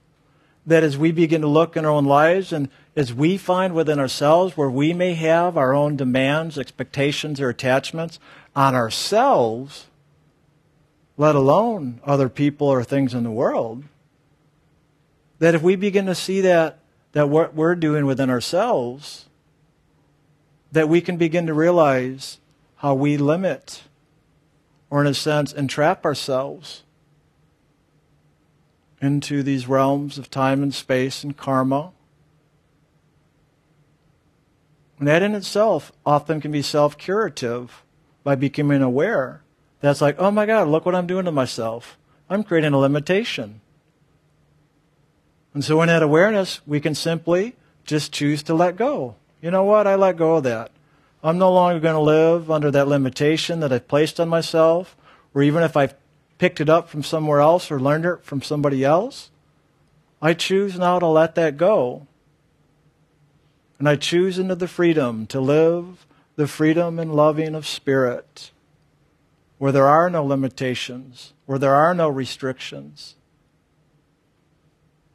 that 0.66 0.83
as 0.83 0.97
we 0.97 1.12
begin 1.12 1.40
to 1.42 1.47
look 1.47 1.76
in 1.76 1.85
our 1.85 1.90
own 1.90 2.04
lives 2.04 2.52
and 2.52 2.68
as 2.97 3.12
we 3.12 3.37
find 3.37 3.75
within 3.75 3.99
ourselves 3.99 4.56
where 4.56 4.71
we 4.71 4.92
may 4.92 5.14
have 5.14 5.56
our 5.56 5.75
own 5.75 5.97
demands, 5.97 6.59
expectations, 6.59 7.40
or 7.40 7.49
attachments 7.49 8.18
on 8.56 8.75
ourselves, 8.75 9.87
let 11.16 11.35
alone 11.35 12.00
other 12.04 12.28
people 12.28 12.66
or 12.66 12.83
things 12.83 13.14
in 13.14 13.25
the 13.25 13.30
world, 13.30 13.85
that 15.38 15.54
if 15.54 15.62
we 15.62 15.76
begin 15.76 16.06
to 16.06 16.14
see 16.14 16.40
that, 16.40 16.78
that 17.12 17.28
what 17.28 17.54
we're 17.54 17.75
doing 17.75 18.06
within 18.06 18.30
ourselves, 18.30 19.26
that 20.73 20.88
we 20.88 21.00
can 21.00 21.16
begin 21.16 21.47
to 21.47 21.54
realize 21.54 22.38
how 22.76 22.94
we 22.94 23.16
limit, 23.16 23.83
or 24.88 25.00
in 25.00 25.06
a 25.06 25.14
sense, 25.14 25.52
entrap 25.52 26.04
ourselves 26.04 26.85
into 29.04 29.42
these 29.42 29.68
realms 29.68 30.18
of 30.18 30.30
time 30.30 30.62
and 30.62 30.75
space 30.75 31.23
and 31.23 31.37
karma. 31.37 31.92
And 34.99 35.08
that 35.08 35.23
in 35.23 35.34
itself 35.34 35.92
often 36.06 36.40
can 36.40 36.52
be 36.52 36.62
self 36.62 36.96
curative 36.96 37.82
by 38.23 38.34
becoming 38.34 38.82
aware. 38.82 39.42
That's 39.80 40.00
like, 40.00 40.16
oh 40.18 40.30
my 40.30 40.46
God, 40.46 40.68
look 40.68 40.87
what 40.87 40.94
I'm 40.94 41.06
doing 41.06 41.26
to 41.26 41.32
myself. 41.32 41.99
I'm 42.30 42.42
creating 42.42 42.73
a 42.73 42.78
limitation. 42.78 43.61
And 45.52 45.64
so 45.64 45.80
in 45.82 45.88
that 45.88 46.02
awareness, 46.02 46.61
we 46.66 46.80
can 46.80 46.94
simply 46.94 47.54
just 47.84 48.12
choose 48.12 48.42
to 48.44 48.54
let 48.54 48.76
go. 48.76 49.16
You 49.40 49.50
know 49.50 49.64
what? 49.64 49.87
I 49.87 49.94
let 49.94 50.16
go 50.16 50.37
of 50.37 50.44
that. 50.44 50.70
I'm 51.23 51.38
no 51.38 51.52
longer 51.52 51.80
going 51.80 51.94
to 51.94 52.00
live 52.00 52.50
under 52.50 52.70
that 52.70 52.88
limitation 52.88 53.61
that 53.61 53.73
I've 53.73 53.88
placed 53.88 54.18
on 54.18 54.28
myself, 54.28 54.96
or 55.34 55.42
even 55.42 55.62
if 55.62 55.76
I've 55.76 55.94
picked 56.38 56.61
it 56.61 56.69
up 56.69 56.88
from 56.88 57.03
somewhere 57.03 57.41
else 57.41 57.71
or 57.71 57.81
learned 57.81 58.05
it 58.05 58.25
from 58.25 58.43
somebody 58.43 58.85
else, 58.85 59.31
I 60.21 60.35
choose 60.35 60.79
now 60.79 60.99
to 60.99 61.07
let 61.07 61.35
that 61.35 61.57
go. 61.57 62.07
And 63.79 63.88
I 63.88 63.97
choose 63.97 64.38
into 64.38 64.55
the 64.55 64.69
freedom 64.69 65.26
to 65.26 65.41
live 65.41 66.07
the 66.37 66.47
freedom 66.47 66.99
and 66.99 67.14
loving 67.14 67.55
of 67.55 67.67
spirit, 67.67 68.50
where 69.59 69.73
there 69.73 69.87
are 69.87 70.11
no 70.11 70.25
limitations, 70.25 71.33
where 71.47 71.59
there 71.59 71.75
are 71.75 71.95
no 71.95 72.09
restrictions. 72.09 73.14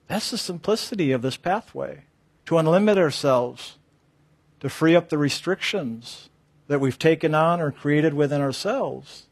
That's 0.07 0.31
the 0.31 0.37
simplicity 0.37 1.11
of 1.11 1.21
this 1.21 1.37
pathway 1.37 2.03
to 2.45 2.55
unlimit 2.55 2.97
ourselves, 2.97 3.77
to 4.59 4.69
free 4.69 4.95
up 4.95 5.09
the 5.09 5.17
restrictions 5.17 6.29
that 6.67 6.79
we've 6.79 6.99
taken 6.99 7.35
on 7.35 7.61
or 7.61 7.71
created 7.71 8.13
within 8.13 8.41
ourselves. 8.41 9.27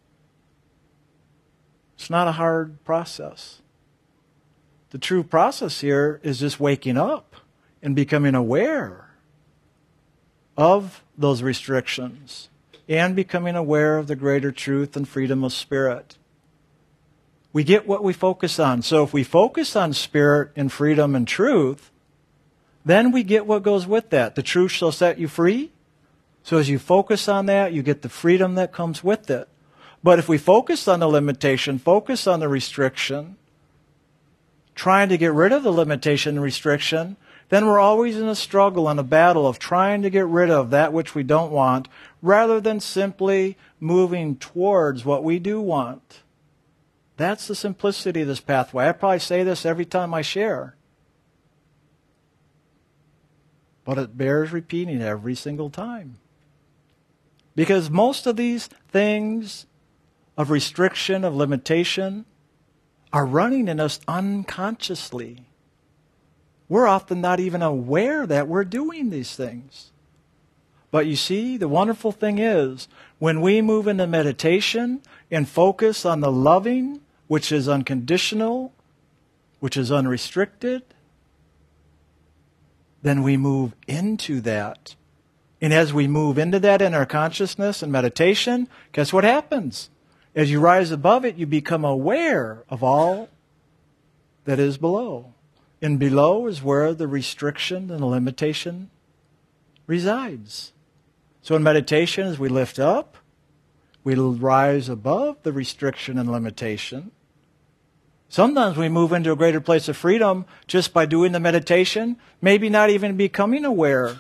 It's 1.98 2.10
not 2.10 2.28
a 2.28 2.34
hard 2.34 2.84
process. 2.86 3.62
The 4.92 4.98
true 4.98 5.24
process 5.24 5.82
here 5.82 6.20
is 6.24 6.40
just 6.40 6.60
waking 6.60 6.98
up 6.98 7.36
and 7.82 7.96
becoming 7.96 8.36
aware 8.36 9.10
of 10.56 11.04
those 11.18 11.42
restrictions 11.42 12.50
and 12.88 13.16
becoming 13.16 13.56
aware 13.56 13.98
of 13.98 14.08
the 14.08 14.16
greater 14.16 14.52
truth 14.52 14.96
and 14.96 15.08
freedom 15.08 15.44
of 15.44 15.52
spirit 15.52 16.18
we 17.58 17.64
get 17.64 17.88
what 17.88 18.04
we 18.04 18.14
focus 18.14 18.60
on. 18.60 18.84
So 18.84 19.02
if 19.04 19.14
we 19.14 19.24
focus 19.24 19.76
on 19.76 19.94
spirit 19.94 20.52
and 20.56 20.72
freedom 20.72 21.16
and 21.16 21.28
truth, 21.28 21.90
then 22.86 23.12
we 23.12 23.24
get 23.24 23.48
what 23.48 23.64
goes 23.64 23.88
with 23.88 24.12
that. 24.12 24.36
The 24.36 24.44
truth 24.44 24.70
shall 24.70 24.92
set 24.92 25.18
you 25.18 25.28
free. 25.28 25.72
So 26.44 26.58
as 26.58 26.70
you 26.70 26.78
focus 26.78 27.28
on 27.28 27.48
that, 27.48 27.74
you 27.74 27.82
get 27.82 28.04
the 28.04 28.10
freedom 28.10 28.54
that 28.54 28.72
comes 28.72 29.04
with 29.04 29.32
it. 29.32 29.50
But 30.04 30.20
if 30.20 30.30
we 30.30 30.38
focus 30.38 30.88
on 30.88 31.00
the 31.00 31.08
limitation, 31.08 31.80
focus 31.80 32.28
on 32.28 32.40
the 32.40 32.48
restriction, 32.48 33.36
trying 34.76 35.10
to 35.10 35.18
get 35.18 35.34
rid 35.34 35.52
of 35.52 35.64
the 35.64 35.72
limitation 35.72 36.36
and 36.36 36.44
restriction, 36.44 37.18
then 37.50 37.66
we're 37.66 37.80
always 37.80 38.18
in 38.18 38.28
a 38.28 38.36
struggle 38.36 38.90
and 38.90 39.00
a 39.00 39.04
battle 39.04 39.48
of 39.48 39.58
trying 39.58 40.02
to 40.02 40.10
get 40.10 40.28
rid 40.28 40.50
of 40.50 40.70
that 40.70 40.94
which 40.94 41.16
we 41.16 41.24
don't 41.24 41.52
want 41.52 41.88
rather 42.22 42.60
than 42.60 42.80
simply 42.80 43.58
moving 43.80 44.36
towards 44.36 45.06
what 45.06 45.24
we 45.24 45.40
do 45.40 45.62
want. 45.62 46.22
That's 47.16 47.48
the 47.48 47.56
simplicity 47.56 48.22
of 48.22 48.28
this 48.28 48.42
pathway. 48.42 48.88
I 48.88 48.92
probably 48.92 49.20
say 49.20 49.44
this 49.44 49.66
every 49.66 49.86
time 49.86 50.14
I 50.14 50.22
share. 50.22 50.76
But 53.86 53.98
it 53.98 54.18
bears 54.18 54.52
repeating 54.52 55.02
every 55.02 55.34
single 55.34 55.70
time. 55.70 56.18
Because 57.56 57.90
most 57.90 58.28
of 58.28 58.36
these 58.36 58.68
things 58.92 59.66
of 60.38 60.52
restriction, 60.52 61.24
of 61.24 61.36
limitation, 61.36 62.26
are 63.12 63.26
running 63.26 63.68
in 63.68 63.80
us 63.80 64.00
unconsciously. 64.08 65.46
We're 66.70 66.88
often 66.88 67.22
not 67.22 67.40
even 67.40 67.62
aware 67.62 68.28
that 68.28 68.48
we're 68.48 68.66
doing 68.66 69.10
these 69.10 69.36
things. 69.36 69.92
But 70.92 71.06
you 71.06 71.16
see, 71.16 71.58
the 71.58 71.68
wonderful 71.68 72.12
thing 72.12 72.40
is, 72.40 72.88
when 73.20 73.42
we 73.42 73.62
move 73.62 73.88
into 73.88 74.08
meditation 74.08 75.02
and 75.32 75.48
focus 75.48 76.06
on 76.06 76.22
the 76.22 76.32
loving, 76.32 77.02
which 77.28 77.52
is 77.52 77.68
unconditional, 77.68 78.74
which 79.60 79.76
is 79.76 79.92
unrestricted, 79.92 80.84
then 83.02 83.24
we 83.24 83.38
move 83.38 83.74
into 83.88 84.42
that. 84.42 84.96
And 85.62 85.74
as 85.74 85.94
we 85.94 86.08
move 86.08 86.38
into 86.38 86.60
that 86.60 86.82
in 86.82 86.94
our 86.94 87.06
consciousness 87.06 87.82
and 87.82 87.92
meditation, 87.92 88.68
guess 88.92 89.12
what 89.12 89.24
happens? 89.24 89.90
As 90.38 90.52
you 90.52 90.60
rise 90.60 90.92
above 90.92 91.26
it, 91.26 91.36
you 91.36 91.48
become 91.48 91.84
aware 91.84 92.64
of 92.70 92.84
all 92.84 93.28
that 94.46 94.60
is 94.60 94.78
below. 94.78 95.34
And 95.82 95.98
below 95.98 96.46
is 96.46 96.62
where 96.62 96.94
the 96.94 97.08
restriction 97.08 97.90
and 97.90 98.02
the 98.02 98.06
limitation 98.06 98.92
resides. 99.88 100.74
So 101.42 101.56
in 101.56 101.64
meditation, 101.64 102.28
as 102.28 102.38
we 102.38 102.50
lift 102.50 102.78
up, 102.78 103.18
we 104.04 104.14
rise 104.14 104.90
above 104.90 105.42
the 105.42 105.52
restriction 105.52 106.20
and 106.20 106.32
limitation. 106.32 107.10
Sometimes 108.30 108.78
we 108.78 108.90
move 108.90 109.14
into 109.14 109.32
a 109.32 109.36
greater 109.36 109.60
place 109.60 109.88
of 109.88 109.98
freedom 109.98 110.46
just 110.68 110.94
by 110.94 111.08
doing 111.08 111.32
the 111.32 111.40
meditation, 111.40 112.16
maybe 112.44 112.70
not 112.70 112.92
even 112.92 113.18
becoming 113.18 113.66
aware 113.66 114.20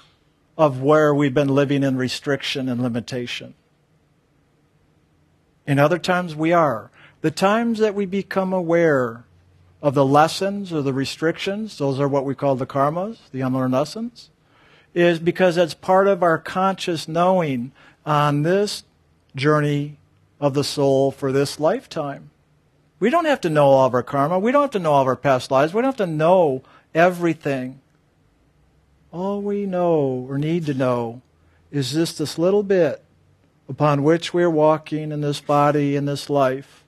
of 0.57 0.81
where 0.81 1.13
we've 1.13 1.35
been 1.35 1.53
living 1.53 1.83
in 1.83 1.95
restriction 1.95 2.67
and 2.69 2.81
limitation. 2.81 3.53
In 5.67 5.77
other 5.77 5.99
times, 5.99 6.33
we 6.33 6.53
are. 6.53 6.89
The 7.21 7.29
times 7.29 7.79
that 7.79 7.93
we 7.93 8.05
become 8.05 8.53
aware 8.53 9.25
of 9.81 9.93
the 9.93 10.05
lessons 10.05 10.71
or 10.71 10.81
the 10.81 10.93
restrictions, 10.93 11.77
those 11.77 11.99
are 11.99 12.07
what 12.07 12.25
we 12.25 12.33
call 12.33 12.55
the 12.55 12.65
karmas, 12.65 13.17
the 13.31 13.41
unlearned 13.41 13.73
lessons, 13.73 14.29
is 14.95 15.19
because 15.19 15.57
it's 15.57 15.73
part 15.73 16.07
of 16.07 16.23
our 16.23 16.39
conscious 16.39 17.07
knowing 17.07 17.73
on 18.05 18.43
this 18.43 18.83
journey 19.35 19.97
of 20.39 20.53
the 20.53 20.63
soul 20.63 21.11
for 21.11 21.31
this 21.31 21.59
lifetime. 21.59 22.31
We 22.99 23.09
don't 23.09 23.25
have 23.25 23.41
to 23.41 23.49
know 23.49 23.65
all 23.65 23.85
of 23.85 23.93
our 23.93 24.03
karma. 24.03 24.39
We 24.39 24.51
don't 24.51 24.63
have 24.63 24.71
to 24.71 24.79
know 24.79 24.93
all 24.93 25.01
of 25.01 25.07
our 25.07 25.15
past 25.15 25.51
lives. 25.51 25.73
We 25.73 25.81
don't 25.81 25.89
have 25.89 25.97
to 25.97 26.07
know 26.07 26.63
everything. 26.95 27.81
All 29.11 29.41
we 29.41 29.65
know 29.65 30.25
or 30.29 30.37
need 30.37 30.65
to 30.67 30.73
know 30.73 31.21
is 31.71 31.91
just 31.91 32.17
this 32.17 32.39
little 32.39 32.63
bit 32.63 33.03
upon 33.69 34.03
which 34.03 34.33
we're 34.33 34.49
walking 34.49 35.11
in 35.11 35.21
this 35.21 35.41
body, 35.41 35.95
in 35.95 36.05
this 36.05 36.29
life. 36.29 36.83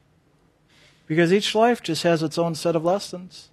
Because 1.08 1.34
each 1.34 1.56
life 1.56 1.82
just 1.82 2.04
has 2.04 2.24
its 2.24 2.38
own 2.38 2.56
set 2.56 2.76
of 2.76 2.86
lessons. 2.86 3.50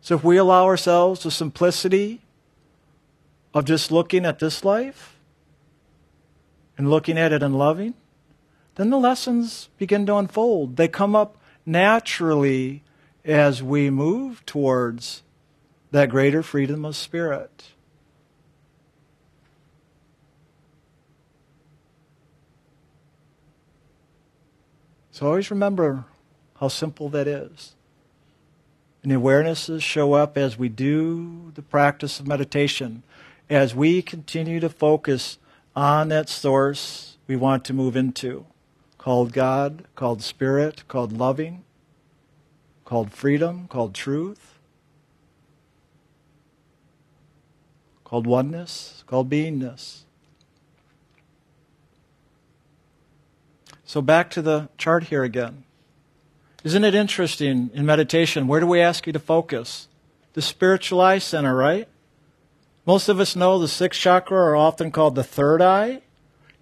So 0.00 0.16
if 0.16 0.24
we 0.24 0.36
allow 0.36 0.64
ourselves 0.64 1.22
the 1.22 1.30
simplicity 1.30 2.20
of 3.54 3.64
just 3.64 3.92
looking 3.92 4.26
at 4.26 4.38
this 4.38 4.64
life 4.64 5.16
and 6.76 6.90
looking 6.90 7.18
at 7.18 7.32
it 7.32 7.42
and 7.42 7.56
loving, 7.56 7.94
then 8.74 8.90
the 8.90 8.98
lessons 8.98 9.68
begin 9.78 10.06
to 10.06 10.16
unfold. 10.16 10.76
They 10.76 10.88
come 10.88 11.14
up 11.14 11.36
naturally 11.64 12.82
as 13.24 13.62
we 13.62 13.90
move 13.90 14.44
towards 14.44 15.22
that 15.92 16.08
greater 16.08 16.42
freedom 16.42 16.84
of 16.84 16.96
spirit. 16.96 17.72
So 25.12 25.26
always 25.26 25.50
remember 25.50 26.06
how 26.58 26.68
simple 26.68 27.10
that 27.10 27.28
is. 27.28 27.74
And 29.02 29.12
the 29.12 29.16
awarenesses 29.16 29.82
show 29.82 30.14
up 30.14 30.38
as 30.38 30.58
we 30.58 30.70
do 30.70 31.52
the 31.54 31.60
practice 31.60 32.18
of 32.18 32.26
meditation, 32.26 33.02
as 33.50 33.74
we 33.74 34.00
continue 34.00 34.58
to 34.60 34.70
focus 34.70 35.38
on 35.76 36.08
that 36.08 36.30
source 36.30 37.18
we 37.26 37.36
want 37.36 37.62
to 37.66 37.74
move 37.74 37.94
into, 37.94 38.46
called 38.96 39.34
God, 39.34 39.84
called 39.96 40.22
Spirit, 40.22 40.88
called 40.88 41.12
loving, 41.12 41.64
called 42.86 43.12
freedom, 43.12 43.68
called 43.68 43.94
truth, 43.94 44.58
called 48.02 48.26
oneness, 48.26 49.04
called 49.06 49.28
beingness. 49.28 50.04
So 53.92 54.00
back 54.00 54.30
to 54.30 54.40
the 54.40 54.70
chart 54.78 55.04
here 55.04 55.22
again. 55.22 55.64
Isn't 56.64 56.82
it 56.82 56.94
interesting 56.94 57.70
in 57.74 57.84
meditation? 57.84 58.46
Where 58.46 58.58
do 58.58 58.66
we 58.66 58.80
ask 58.80 59.06
you 59.06 59.12
to 59.12 59.18
focus? 59.18 59.86
The 60.32 60.40
spiritual 60.40 60.98
eye 60.98 61.18
center, 61.18 61.54
right? 61.54 61.86
Most 62.86 63.10
of 63.10 63.20
us 63.20 63.36
know 63.36 63.58
the 63.58 63.68
sixth 63.68 64.00
chakra 64.00 64.38
are 64.38 64.56
often 64.56 64.92
called 64.92 65.14
the 65.14 65.22
third 65.22 65.60
eye, 65.60 66.00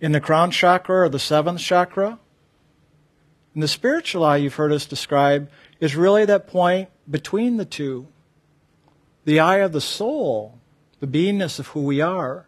in 0.01 0.11
the 0.11 0.21
crown 0.21 0.51
chakra 0.51 1.03
or 1.03 1.09
the 1.09 1.21
seventh 1.21 1.61
chakra. 1.61 2.19
And 3.55 3.63
the 3.63 3.69
spiritual 3.69 4.25
eye 4.25 4.39
you've 4.39 4.57
heard 4.57 4.73
us 4.73 4.85
describe 4.85 5.49
is 5.79 5.95
really 5.95 6.25
that 6.25 6.49
point 6.49 6.89
between 7.09 7.59
the 7.59 7.65
two. 7.65 8.09
The 9.25 9.39
eye 9.39 9.59
of 9.59 9.71
the 9.71 9.81
soul, 9.81 10.59
the 10.99 11.07
beingness 11.07 11.61
of 11.61 11.69
who 11.69 11.83
we 11.83 12.01
are, 12.01 12.47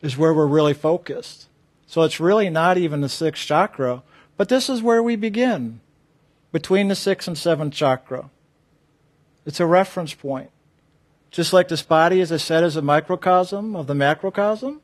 is 0.00 0.18
where 0.18 0.34
we're 0.34 0.48
really 0.48 0.74
focused. 0.74 1.46
So 1.92 2.04
it's 2.04 2.18
really 2.18 2.48
not 2.48 2.78
even 2.78 3.02
the 3.02 3.08
sixth 3.10 3.44
chakra, 3.44 4.02
but 4.38 4.48
this 4.48 4.70
is 4.70 4.80
where 4.80 5.02
we 5.02 5.14
begin, 5.14 5.80
between 6.50 6.88
the 6.88 6.94
sixth 6.94 7.28
and 7.28 7.36
seventh 7.36 7.74
chakra. 7.74 8.30
It's 9.44 9.60
a 9.60 9.66
reference 9.66 10.14
point. 10.14 10.48
Just 11.30 11.52
like 11.52 11.68
this 11.68 11.82
body, 11.82 12.22
as 12.22 12.32
I 12.32 12.38
said, 12.38 12.64
is 12.64 12.76
a 12.76 12.80
microcosm 12.80 13.76
of 13.76 13.88
the 13.88 13.94
macrocosm. 13.94 14.80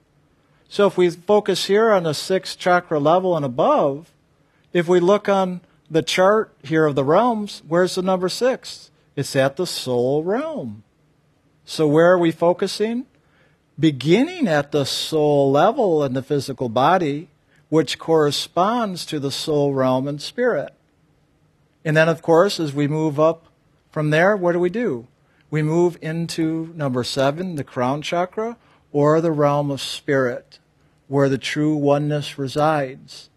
So 0.69 0.87
if 0.87 0.99
we 0.99 1.09
focus 1.09 1.65
here 1.65 1.91
on 1.93 2.03
the 2.03 2.13
sixth 2.13 2.59
chakra 2.59 3.01
level 3.01 3.35
and 3.35 3.45
above, 3.47 4.13
if 4.75 4.87
we 4.87 5.01
look 5.01 5.31
on 5.31 5.63
the 5.91 6.03
chart 6.03 6.55
here 6.63 6.85
of 6.85 6.95
the 6.95 7.05
realms, 7.05 7.63
where's 7.67 7.95
the 7.95 8.03
number 8.03 8.29
six? 8.29 8.91
It's 9.17 9.35
at 9.35 9.57
the 9.57 9.67
soul 9.67 10.25
realm. 10.25 10.83
So 11.65 11.89
where 11.89 12.13
are 12.13 12.19
we 12.19 12.33
focusing? 12.33 13.07
Beginning 13.79 14.49
at 14.49 14.73
the 14.73 14.85
soul 14.85 15.51
level 15.51 16.03
in 16.05 16.15
the 16.15 16.23
physical 16.23 16.69
body, 16.69 17.29
which 17.69 17.99
corresponds 17.99 19.07
to 19.07 19.21
the 19.21 19.31
soul 19.31 19.73
realm 19.73 20.09
and 20.09 20.21
spirit. 20.21 20.75
And 21.85 21.97
then, 21.97 22.09
of 22.09 22.23
course, 22.23 22.59
as 22.59 22.73
we 22.73 22.89
move 22.89 23.21
up 23.21 23.47
from 23.91 24.11
there, 24.11 24.37
what 24.37 24.53
do 24.53 24.59
we 24.59 24.71
do? 24.71 25.07
We 25.51 25.63
move 25.63 25.97
into 26.03 26.73
number 26.75 27.05
seven, 27.05 27.55
the 27.55 27.65
crown 27.65 28.03
chakra, 28.03 28.57
or 28.93 29.21
the 29.21 29.33
realm 29.33 29.71
of 29.71 29.81
spirit, 29.81 30.59
where 31.07 31.29
the 31.29 31.39
true 31.39 31.75
oneness 31.75 32.39
resides, 32.39 33.31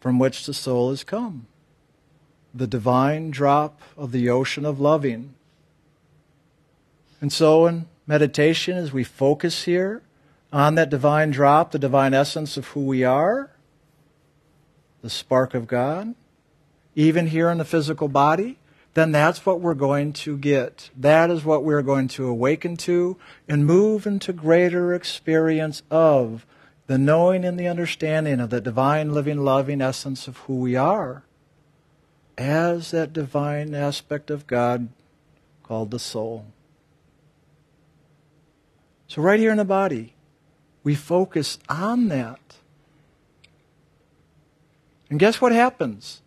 from 0.00 0.18
which 0.18 0.44
the 0.44 0.54
soul 0.54 0.90
has 0.90 1.02
come. 1.02 1.46
The 2.52 2.66
divine 2.66 3.30
drop 3.30 3.80
of 3.96 4.12
the 4.12 4.28
ocean 4.28 4.64
of 4.64 4.78
loving 4.78 5.34
and 7.24 7.32
so, 7.32 7.64
in 7.64 7.86
meditation, 8.06 8.76
as 8.76 8.92
we 8.92 9.02
focus 9.02 9.64
here 9.64 10.02
on 10.52 10.74
that 10.74 10.90
divine 10.90 11.30
drop, 11.30 11.70
the 11.70 11.78
divine 11.78 12.12
essence 12.12 12.58
of 12.58 12.66
who 12.66 12.84
we 12.84 13.02
are, 13.02 13.50
the 15.00 15.08
spark 15.08 15.54
of 15.54 15.66
God, 15.66 16.14
even 16.94 17.28
here 17.28 17.48
in 17.48 17.56
the 17.56 17.64
physical 17.64 18.08
body, 18.08 18.58
then 18.92 19.10
that's 19.10 19.46
what 19.46 19.62
we're 19.62 19.72
going 19.72 20.12
to 20.12 20.36
get. 20.36 20.90
That 20.94 21.30
is 21.30 21.46
what 21.46 21.64
we're 21.64 21.80
going 21.80 22.08
to 22.08 22.26
awaken 22.26 22.76
to 22.88 23.16
and 23.48 23.64
move 23.64 24.06
into 24.06 24.34
greater 24.34 24.92
experience 24.92 25.82
of 25.90 26.44
the 26.88 26.98
knowing 26.98 27.42
and 27.42 27.58
the 27.58 27.68
understanding 27.68 28.38
of 28.38 28.50
the 28.50 28.60
divine, 28.60 29.14
living, 29.14 29.42
loving 29.42 29.80
essence 29.80 30.28
of 30.28 30.36
who 30.40 30.56
we 30.56 30.76
are 30.76 31.22
as 32.36 32.90
that 32.90 33.14
divine 33.14 33.74
aspect 33.74 34.30
of 34.30 34.46
God 34.46 34.90
called 35.62 35.90
the 35.90 35.98
soul. 35.98 36.44
So, 39.14 39.22
right 39.22 39.38
here 39.38 39.52
in 39.52 39.58
the 39.58 39.64
body, 39.64 40.12
we 40.82 40.96
focus 40.96 41.60
on 41.68 42.08
that. 42.08 42.56
And 45.08 45.20
guess 45.20 45.40
what 45.40 45.52
happens? 45.52 46.20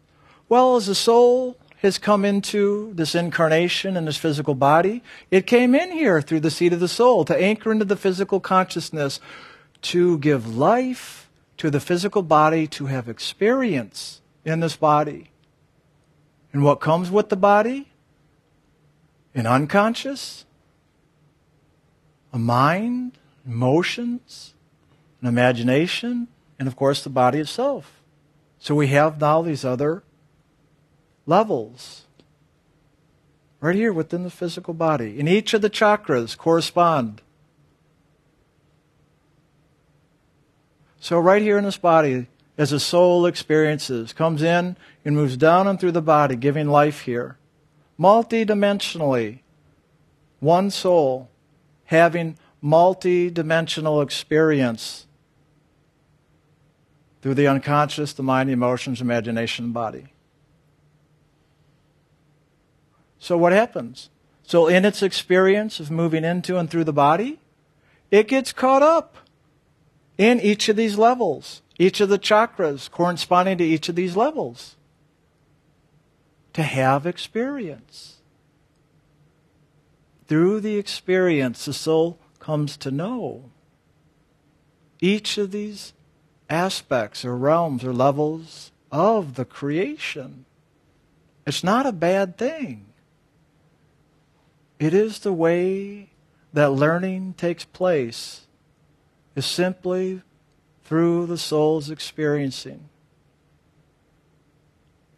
Well, 0.47 0.77
as 0.77 0.85
the 0.85 0.95
soul 0.95 1.57
has 1.79 1.97
come 1.97 2.23
into 2.23 2.93
this 2.93 3.13
incarnation 3.13 3.97
in 3.97 4.05
this 4.05 4.15
physical 4.15 4.55
body, 4.55 5.03
it 5.29 5.45
came 5.45 5.75
in 5.75 5.91
here 5.91 6.21
through 6.21 6.39
the 6.39 6.49
seat 6.49 6.71
of 6.71 6.79
the 6.79 6.87
soul 6.87 7.25
to 7.25 7.35
anchor 7.35 7.73
into 7.73 7.83
the 7.83 7.97
physical 7.97 8.39
consciousness, 8.39 9.19
to 9.81 10.17
give 10.19 10.55
life 10.55 11.29
to 11.57 11.69
the 11.69 11.81
physical 11.81 12.21
body, 12.21 12.67
to 12.67 12.85
have 12.85 13.09
experience 13.09 14.21
in 14.45 14.61
this 14.61 14.77
body. 14.77 15.31
And 16.53 16.63
what 16.63 16.79
comes 16.79 17.11
with 17.11 17.27
the 17.27 17.35
body? 17.35 17.89
An 19.35 19.45
unconscious, 19.45 20.45
a 22.37 22.39
mind, 22.39 23.17
emotions, 23.47 24.53
an 25.21 25.27
imagination, 25.27 26.27
and 26.59 26.67
of 26.67 26.75
course 26.75 27.03
the 27.03 27.09
body 27.09 27.39
itself. 27.39 28.03
So 28.59 28.75
we 28.75 28.89
have 28.89 29.19
now 29.19 29.41
these 29.41 29.65
other 29.65 30.03
levels 31.25 32.03
right 33.59 33.73
here 33.73 33.91
within 33.91 34.21
the 34.21 34.29
physical 34.29 34.75
body. 34.75 35.19
And 35.19 35.27
each 35.27 35.55
of 35.55 35.63
the 35.63 35.69
chakras 35.69 36.37
correspond. 36.37 37.23
So, 40.99 41.19
right 41.19 41.41
here 41.41 41.57
in 41.57 41.63
this 41.63 41.77
body, 41.77 42.27
as 42.55 42.69
the 42.69 42.79
soul 42.79 43.25
experiences, 43.25 44.13
comes 44.13 44.43
in 44.43 44.77
and 45.03 45.15
moves 45.15 45.37
down 45.37 45.67
and 45.67 45.79
through 45.79 45.93
the 45.93 46.01
body, 46.03 46.35
giving 46.35 46.67
life 46.67 47.01
here. 47.01 47.37
multidimensionally, 47.99 49.39
one 50.39 50.69
soul, 50.69 51.29
having 51.87 52.37
multi-dimensional 52.61 54.01
experience 54.01 55.05
through 57.21 57.33
the 57.33 57.47
unconscious, 57.47 58.13
the 58.13 58.23
mind, 58.23 58.49
the 58.49 58.53
emotions, 58.53 59.01
imagination, 59.01 59.65
and 59.65 59.73
body. 59.73 60.07
So 63.19 63.37
what 63.37 63.51
happens? 63.51 64.09
So 64.43 64.67
in 64.67 64.85
its 64.85 65.01
experience 65.01 65.79
of 65.79 65.91
moving 65.91 66.23
into 66.23 66.57
and 66.57 66.69
through 66.69 66.85
the 66.85 66.93
body, 66.93 67.39
it 68.11 68.27
gets 68.27 68.53
caught 68.53 68.83
up 68.83 69.17
in 70.17 70.39
each 70.39 70.69
of 70.69 70.75
these 70.75 70.97
levels, 70.97 71.61
each 71.77 71.99
of 71.99 72.09
the 72.09 72.19
chakras 72.19 72.89
corresponding 72.89 73.57
to 73.57 73.63
each 73.63 73.89
of 73.89 73.95
these 73.95 74.15
levels. 74.15 74.75
To 76.53 76.63
have 76.63 77.05
experience. 77.05 78.16
Through 80.27 80.59
the 80.59 80.77
experience, 80.77 81.65
the 81.65 81.73
soul 81.73 82.19
comes 82.39 82.77
to 82.77 82.91
know 82.91 83.51
each 84.99 85.37
of 85.37 85.51
these 85.51 85.93
aspects 86.49 87.23
or 87.23 87.35
realms 87.35 87.83
or 87.83 87.93
levels 87.93 88.71
of 88.91 89.35
the 89.35 89.45
creation. 89.45 90.45
It's 91.45 91.63
not 91.63 91.85
a 91.85 91.91
bad 91.91 92.37
thing. 92.37 92.87
It 94.79 94.93
is 94.93 95.19
the 95.19 95.33
way 95.33 96.09
that 96.53 96.71
learning 96.71 97.33
takes 97.33 97.65
place, 97.65 98.47
is 99.35 99.45
simply 99.45 100.21
through 100.83 101.25
the 101.25 101.37
soul's 101.37 101.89
experiencing. 101.89 102.89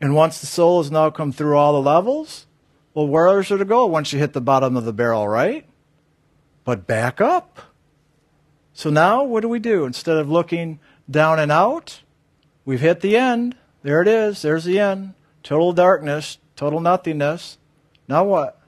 And 0.02 0.16
once 0.16 0.40
the 0.40 0.48
soul 0.48 0.82
has 0.82 0.92
now 0.92 1.10
come 1.10 1.32
through 1.32 1.58
all 1.58 1.74
the 1.74 1.90
levels, 1.90 2.46
well, 3.00 3.08
where 3.08 3.40
is 3.40 3.50
it 3.50 3.60
to 3.60 3.64
go 3.64 3.86
once 3.86 4.12
you 4.12 4.20
hit 4.20 4.34
the 4.34 4.42
bottom 4.42 4.76
of 4.76 4.84
the 4.84 4.92
barrel, 4.92 5.26
right? 5.26 5.66
But 6.66 6.86
back 6.86 7.22
up. 7.22 7.62
So 8.74 8.90
now 8.90 9.24
what 9.24 9.40
do 9.40 9.48
we 9.48 9.60
do? 9.60 9.86
Instead 9.86 10.18
of 10.18 10.30
looking 10.30 10.82
down 11.10 11.40
and 11.40 11.50
out, 11.50 12.02
we've 12.66 12.82
hit 12.82 13.00
the 13.00 13.16
end. 13.16 13.56
There 13.84 14.02
it 14.02 14.10
is. 14.10 14.42
There's 14.42 14.66
the 14.66 14.80
end. 14.80 15.14
Total 15.44 15.72
darkness, 15.72 16.40
total 16.58 16.82
nothingness. 16.82 17.58
Now 18.10 18.26
what? 18.26 18.60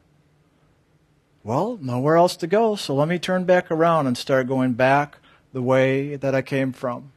Well, 1.44 1.78
nowhere 1.82 2.16
else 2.16 2.38
to 2.38 2.48
go, 2.48 2.78
so 2.78 2.96
let 2.96 3.10
me 3.10 3.20
turn 3.20 3.44
back 3.44 3.70
around 3.70 4.08
and 4.08 4.18
start 4.18 4.48
going 4.48 4.76
back 4.76 5.18
the 5.52 5.62
way 5.62 6.16
that 6.16 6.34
I 6.34 6.42
came 6.42 6.72
from. 6.72 7.12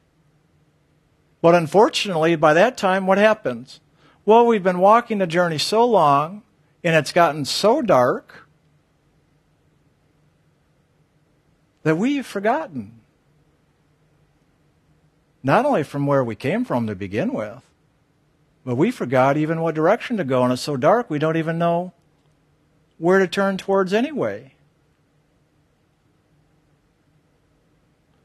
But 1.40 1.54
unfortunately, 1.54 2.34
by 2.34 2.54
that 2.54 2.76
time, 2.76 3.06
what 3.06 3.18
happens? 3.18 3.78
Well, 4.24 4.44
we've 4.44 4.64
been 4.64 4.80
walking 4.80 5.18
the 5.18 5.28
journey 5.28 5.58
so 5.58 5.86
long, 5.86 6.42
and 6.84 6.94
it's 6.94 7.12
gotten 7.12 7.46
so 7.46 7.80
dark 7.80 8.46
that 11.82 11.96
we've 11.96 12.26
forgotten. 12.26 13.00
Not 15.42 15.64
only 15.64 15.82
from 15.82 16.06
where 16.06 16.22
we 16.22 16.36
came 16.36 16.64
from 16.64 16.86
to 16.86 16.94
begin 16.94 17.32
with, 17.32 17.62
but 18.64 18.76
we 18.76 18.90
forgot 18.90 19.36
even 19.36 19.60
what 19.60 19.74
direction 19.74 20.18
to 20.18 20.24
go, 20.24 20.42
and 20.42 20.52
it's 20.52 20.62
so 20.62 20.76
dark 20.76 21.08
we 21.08 21.18
don't 21.18 21.36
even 21.36 21.58
know 21.58 21.92
where 22.98 23.18
to 23.18 23.26
turn 23.26 23.56
towards 23.56 23.92
anyway. 23.92 24.54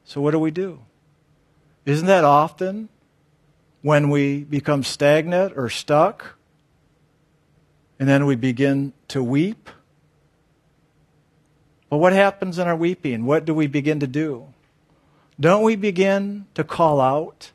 So, 0.03 0.21
what 0.21 0.31
do 0.31 0.39
we 0.39 0.51
do? 0.51 0.79
Isn't 1.85 2.07
that 2.07 2.23
often 2.23 2.89
when 3.81 4.09
we 4.09 4.43
become 4.43 4.83
stagnant 4.83 5.53
or 5.55 5.69
stuck 5.69 6.38
and 7.99 8.07
then 8.07 8.25
we 8.25 8.35
begin 8.35 8.93
to 9.09 9.21
weep? 9.21 9.69
But 11.89 11.97
what 11.97 12.13
happens 12.13 12.57
in 12.57 12.67
our 12.67 12.75
weeping? 12.75 13.25
What 13.25 13.45
do 13.45 13.53
we 13.53 13.67
begin 13.67 13.99
to 13.99 14.07
do? 14.07 14.47
Don't 15.39 15.63
we 15.63 15.75
begin 15.75 16.47
to 16.53 16.63
call 16.63 17.01
out? 17.01 17.51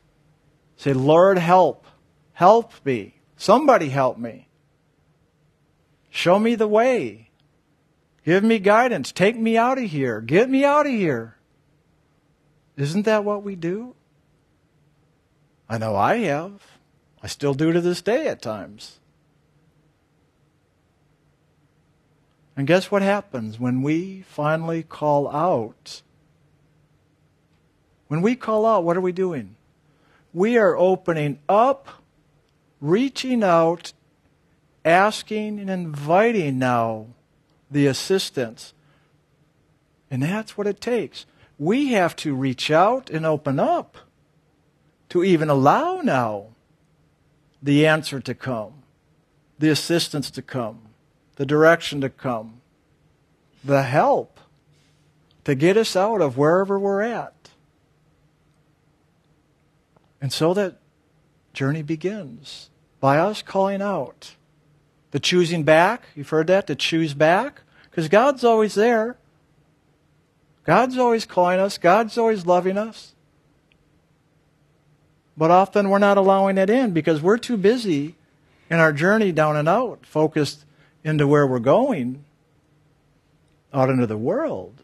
Say, 0.77 0.93
Lord, 0.93 1.37
help. 1.37 1.85
Help 2.33 2.73
me. 2.85 3.15
Somebody 3.37 3.89
help 3.89 4.17
me. 4.17 4.47
Show 6.09 6.39
me 6.39 6.55
the 6.55 6.67
way. 6.67 7.29
Give 8.25 8.43
me 8.43 8.59
guidance. 8.59 9.11
Take 9.11 9.37
me 9.37 9.57
out 9.57 9.77
of 9.77 9.85
here. 9.85 10.19
Get 10.19 10.49
me 10.49 10.65
out 10.65 10.85
of 10.85 10.91
here. 10.91 11.37
Isn't 12.75 13.03
that 13.03 13.23
what 13.23 13.43
we 13.43 13.55
do? 13.55 13.95
I 15.69 15.77
know 15.77 15.95
I 15.95 16.17
have. 16.17 16.61
I 17.23 17.27
still 17.27 17.53
do 17.53 17.71
to 17.71 17.81
this 17.81 18.01
day 18.01 18.27
at 18.27 18.41
times. 18.41 18.99
And 22.57 22.67
guess 22.67 22.89
what 22.89 23.01
happens 23.01 23.59
when 23.59 23.81
we 23.81 24.23
finally 24.27 24.83
call 24.83 25.27
out? 25.29 26.01
When 28.07 28.21
we 28.21 28.35
call 28.35 28.65
out, 28.65 28.83
what 28.83 28.95
are 28.95 29.01
we 29.01 29.11
doing? 29.11 29.55
We 30.33 30.57
are 30.57 30.77
opening 30.77 31.39
up, 31.49 31.89
reaching 32.79 33.43
out 33.43 33.93
asking 34.85 35.59
and 35.59 35.69
inviting 35.69 36.59
now 36.59 37.07
the 37.69 37.87
assistance. 37.87 38.73
And 40.11 40.21
that's 40.21 40.55
what 40.55 40.67
it 40.67 40.79
takes. 40.79 41.25
We 41.57 41.93
have 41.93 42.15
to 42.17 42.35
reach 42.35 42.69
out 42.69 43.09
and 43.09 43.25
open 43.25 43.59
up 43.59 43.97
to 45.09 45.23
even 45.23 45.49
allow 45.49 46.01
now 46.01 46.47
the 47.61 47.87
answer 47.87 48.19
to 48.19 48.35
come, 48.35 48.83
the 49.57 49.69
assistance 49.69 50.29
to 50.31 50.41
come, 50.41 50.84
the 51.35 51.45
direction 51.45 52.01
to 52.01 52.09
come, 52.09 52.61
the 53.63 53.83
help 53.83 54.39
to 55.43 55.55
get 55.55 55.77
us 55.77 55.95
out 55.95 56.21
of 56.21 56.37
wherever 56.37 56.79
we're 56.79 57.01
at. 57.01 57.33
And 60.21 60.33
so 60.33 60.53
that 60.53 60.77
journey 61.53 61.83
begins 61.83 62.69
by 62.99 63.17
us 63.17 63.41
calling 63.41 63.81
out 63.81 64.35
the 65.11 65.19
choosing 65.19 65.63
back, 65.63 66.03
you've 66.15 66.29
heard 66.29 66.47
that, 66.47 66.67
to 66.67 66.75
choose 66.75 67.13
back? 67.13 67.61
Because 67.89 68.09
God's 68.09 68.43
always 68.43 68.75
there. 68.75 69.15
God's 70.65 70.97
always 70.97 71.25
calling 71.25 71.59
us, 71.59 71.77
God's 71.77 72.17
always 72.17 72.45
loving 72.45 72.77
us. 72.77 73.13
But 75.37 75.51
often 75.51 75.89
we're 75.89 75.99
not 75.99 76.17
allowing 76.17 76.57
it 76.57 76.69
in 76.69 76.91
because 76.91 77.21
we're 77.21 77.37
too 77.37 77.55
busy 77.55 78.15
in 78.69 78.79
our 78.79 78.91
journey 78.91 79.31
down 79.31 79.55
and 79.55 79.69
out, 79.69 80.05
focused 80.05 80.65
into 81.05 81.27
where 81.27 81.45
we're 81.45 81.59
going, 81.59 82.25
out 83.71 83.91
into 83.91 84.07
the 84.07 84.17
world. 84.17 84.81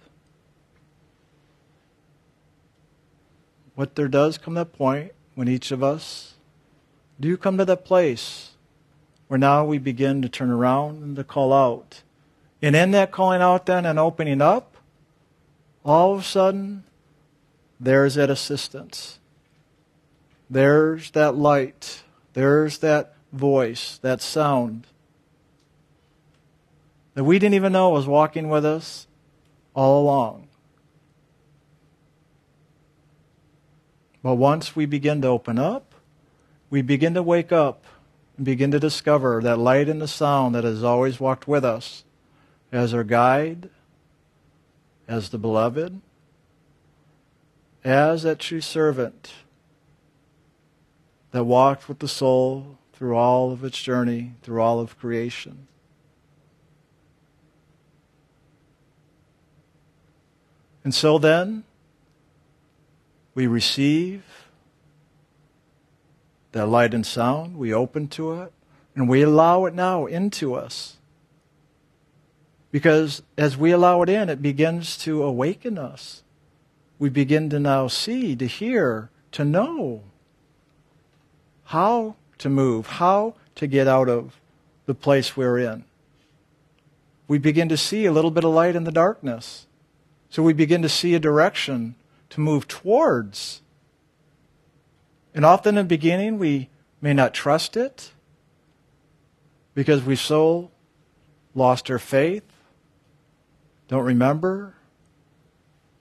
What 3.74 3.96
there 3.96 4.08
does 4.08 4.38
come 4.38 4.54
that 4.54 4.72
point 4.72 5.14
when 5.34 5.48
each 5.48 5.72
of 5.72 5.82
us 5.82 6.36
do 7.20 7.36
come 7.38 7.58
to 7.58 7.66
that 7.66 7.84
place 7.84 8.52
where 9.28 9.40
now 9.40 9.66
we 9.66 9.80
begin 9.80 10.22
to 10.22 10.30
turn 10.30 10.52
around 10.52 11.02
and 11.02 11.16
to 11.16 11.24
call 11.24 11.52
out. 11.52 12.04
And 12.62 12.76
in 12.76 12.92
that 12.92 13.12
calling 13.12 13.42
out 13.42 13.66
then 13.66 13.88
and 13.88 13.98
opening 13.98 14.42
up, 14.42 14.78
all 15.84 16.14
of 16.14 16.20
a 16.20 16.24
sudden, 16.24 16.84
there's 17.80 18.14
that 18.14 18.30
assistance. 18.30 19.18
There's 20.52 21.10
that 21.12 21.36
light. 21.36 22.04
There's 22.34 22.78
that 22.80 23.16
voice, 23.34 23.98
that 24.04 24.22
sound 24.22 24.86
that 27.14 27.24
we 27.24 27.40
didn't 27.40 27.56
even 27.56 27.74
know 27.74 27.90
was 27.90 28.08
walking 28.08 28.50
with 28.50 28.66
us 28.66 29.08
all 29.74 30.02
along. 30.02 30.48
But 34.24 34.36
once 34.36 34.76
we 34.76 34.86
begin 34.86 35.22
to 35.22 35.28
open 35.28 35.58
up, 35.58 35.96
we 36.70 36.82
begin 36.82 37.14
to 37.16 37.24
wake 37.24 37.52
up 37.52 37.86
and 38.38 38.46
begin 38.46 38.72
to 38.72 38.80
discover 38.80 39.42
that 39.42 39.60
light 39.60 39.90
and 39.90 40.02
the 40.02 40.08
sound 40.08 40.56
that 40.56 40.64
has 40.64 40.84
always 40.84 41.20
walked 41.20 41.48
with 41.48 41.66
us 41.66 42.04
as 42.72 42.94
our 42.94 43.04
guide, 43.04 43.70
as 45.08 45.30
the 45.30 45.38
beloved, 45.38 46.00
as 47.84 48.24
that 48.24 48.40
true 48.40 48.62
servant 48.62 49.34
that 51.32 51.44
walked 51.44 51.90
with 51.90 52.00
the 52.00 52.08
soul 52.08 52.78
through 52.94 53.16
all 53.16 53.52
of 53.52 53.64
its 53.64 53.82
journey, 53.82 54.34
through 54.44 54.62
all 54.62 54.80
of 54.80 54.98
creation. 55.00 55.68
And 60.84 60.94
so 60.94 61.18
then, 61.18 61.64
we 63.34 63.48
receive 63.48 64.24
that 66.52 66.68
light 66.68 66.94
and 66.94 67.06
sound, 67.06 67.58
we 67.58 67.74
open 67.74 68.08
to 68.10 68.42
it, 68.42 68.52
and 68.96 69.08
we 69.08 69.22
allow 69.22 69.66
it 69.66 69.74
now 69.74 70.06
into 70.06 70.54
us. 70.54 70.98
Because 72.72 73.22
as 73.38 73.58
we 73.58 73.72
allow 73.72 74.02
it 74.02 74.10
in, 74.10 74.30
it 74.30 74.42
begins 74.42 74.98
to 75.00 75.24
awaken 75.24 75.78
us. 75.78 76.24
We 77.00 77.10
begin 77.10 77.50
to 77.50 77.60
now 77.60 77.88
see, 77.88 78.36
to 78.36 78.48
hear, 78.48 79.10
to 79.34 79.46
know 79.46 80.04
how 81.66 82.16
to 82.38 82.50
move, 82.50 82.88
how 82.88 83.36
to 83.56 83.68
get 83.68 83.88
out 83.88 84.10
of 84.10 84.40
the 84.86 84.94
place 84.94 85.38
we're 85.38 85.60
in. 85.60 85.84
we 87.28 87.38
begin 87.38 87.70
to 87.70 87.78
see 87.78 88.06
a 88.06 88.12
little 88.12 88.32
bit 88.32 88.44
of 88.44 88.54
light 88.54 88.76
in 88.76 88.84
the 88.84 88.92
darkness. 88.92 89.66
So 90.32 90.42
we 90.42 90.54
begin 90.54 90.82
to 90.82 90.90
see 90.90 91.14
a 91.14 91.20
direction 91.20 91.96
to 92.30 92.40
move 92.40 92.66
towards. 92.66 93.62
And 95.36 95.44
often 95.44 95.78
in 95.78 95.86
the 95.86 95.90
beginning, 95.90 96.40
we 96.40 96.70
may 97.02 97.14
not 97.14 97.34
trust 97.34 97.76
it 97.76 98.14
because 99.74 100.04
we 100.04 100.16
so 100.16 100.72
lost 101.54 101.92
our 101.92 102.00
faith, 102.00 102.46
don't 103.90 104.06
remember 104.06 104.76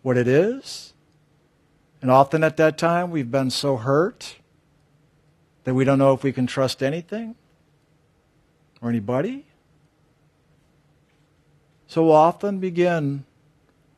what 0.03 0.17
it 0.17 0.29
is. 0.29 0.95
And 2.01 2.09
often 2.09 2.45
at 2.45 2.57
that 2.57 2.79
time, 2.79 3.11
we've 3.11 3.33
been 3.33 3.51
so 3.51 3.79
hurt 3.79 4.37
that 5.65 5.75
we 5.75 5.85
don't 5.85 5.99
know 5.99 6.15
if 6.15 6.23
we 6.23 6.33
can 6.33 6.47
trust 6.47 6.85
anything 6.85 7.35
or 8.81 8.89
anybody. 8.91 9.47
So 11.89 12.05
we'll 12.05 12.13
often 12.13 12.61
begin 12.61 13.25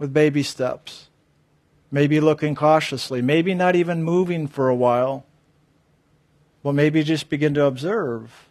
with 0.03 0.13
baby 0.13 0.43
steps, 0.43 1.09
maybe 1.93 2.19
looking 2.19 2.57
cautiously, 2.57 3.23
maybe 3.23 3.55
not 3.55 3.77
even 3.77 4.03
moving 4.03 4.49
for 4.49 4.69
a 4.69 4.75
while. 4.75 5.25
Well, 6.65 6.75
maybe 6.75 7.05
just 7.05 7.29
begin 7.29 7.55
to 7.55 7.67
observe 7.67 8.49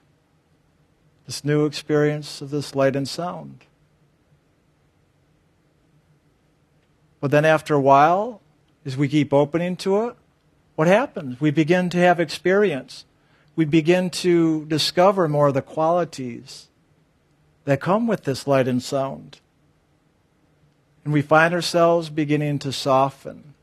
this 1.26 1.44
new 1.44 1.66
experience 1.66 2.40
of 2.40 2.52
this 2.52 2.74
light 2.74 2.96
and 2.96 3.06
sound. 3.06 3.66
But 7.20 7.32
then 7.32 7.44
after 7.44 7.74
a 7.76 7.82
while, 7.82 8.40
as 8.86 8.96
we 8.96 9.10
keep 9.10 9.34
opening 9.34 9.76
to 9.78 10.06
it, 10.08 10.16
what 10.76 10.88
happens? 10.88 11.42
We 11.42 11.52
begin 11.52 11.90
to 11.90 11.98
have 11.98 12.22
experience. 12.22 13.04
We 13.58 13.66
begin 13.66 14.10
to 14.22 14.64
discover 14.68 15.28
more 15.28 15.50
of 15.50 15.54
the 15.54 15.62
qualities 15.62 16.70
that 17.66 17.82
come 17.82 18.08
with 18.08 18.24
this 18.24 18.48
light 18.48 18.70
and 18.70 18.82
sound. 18.82 19.42
And 21.04 21.14
we 21.14 21.22
find 21.22 21.54
ourselves 21.54 22.10
beginning 22.10 22.60
to 22.60 22.72
soften, 22.72 23.54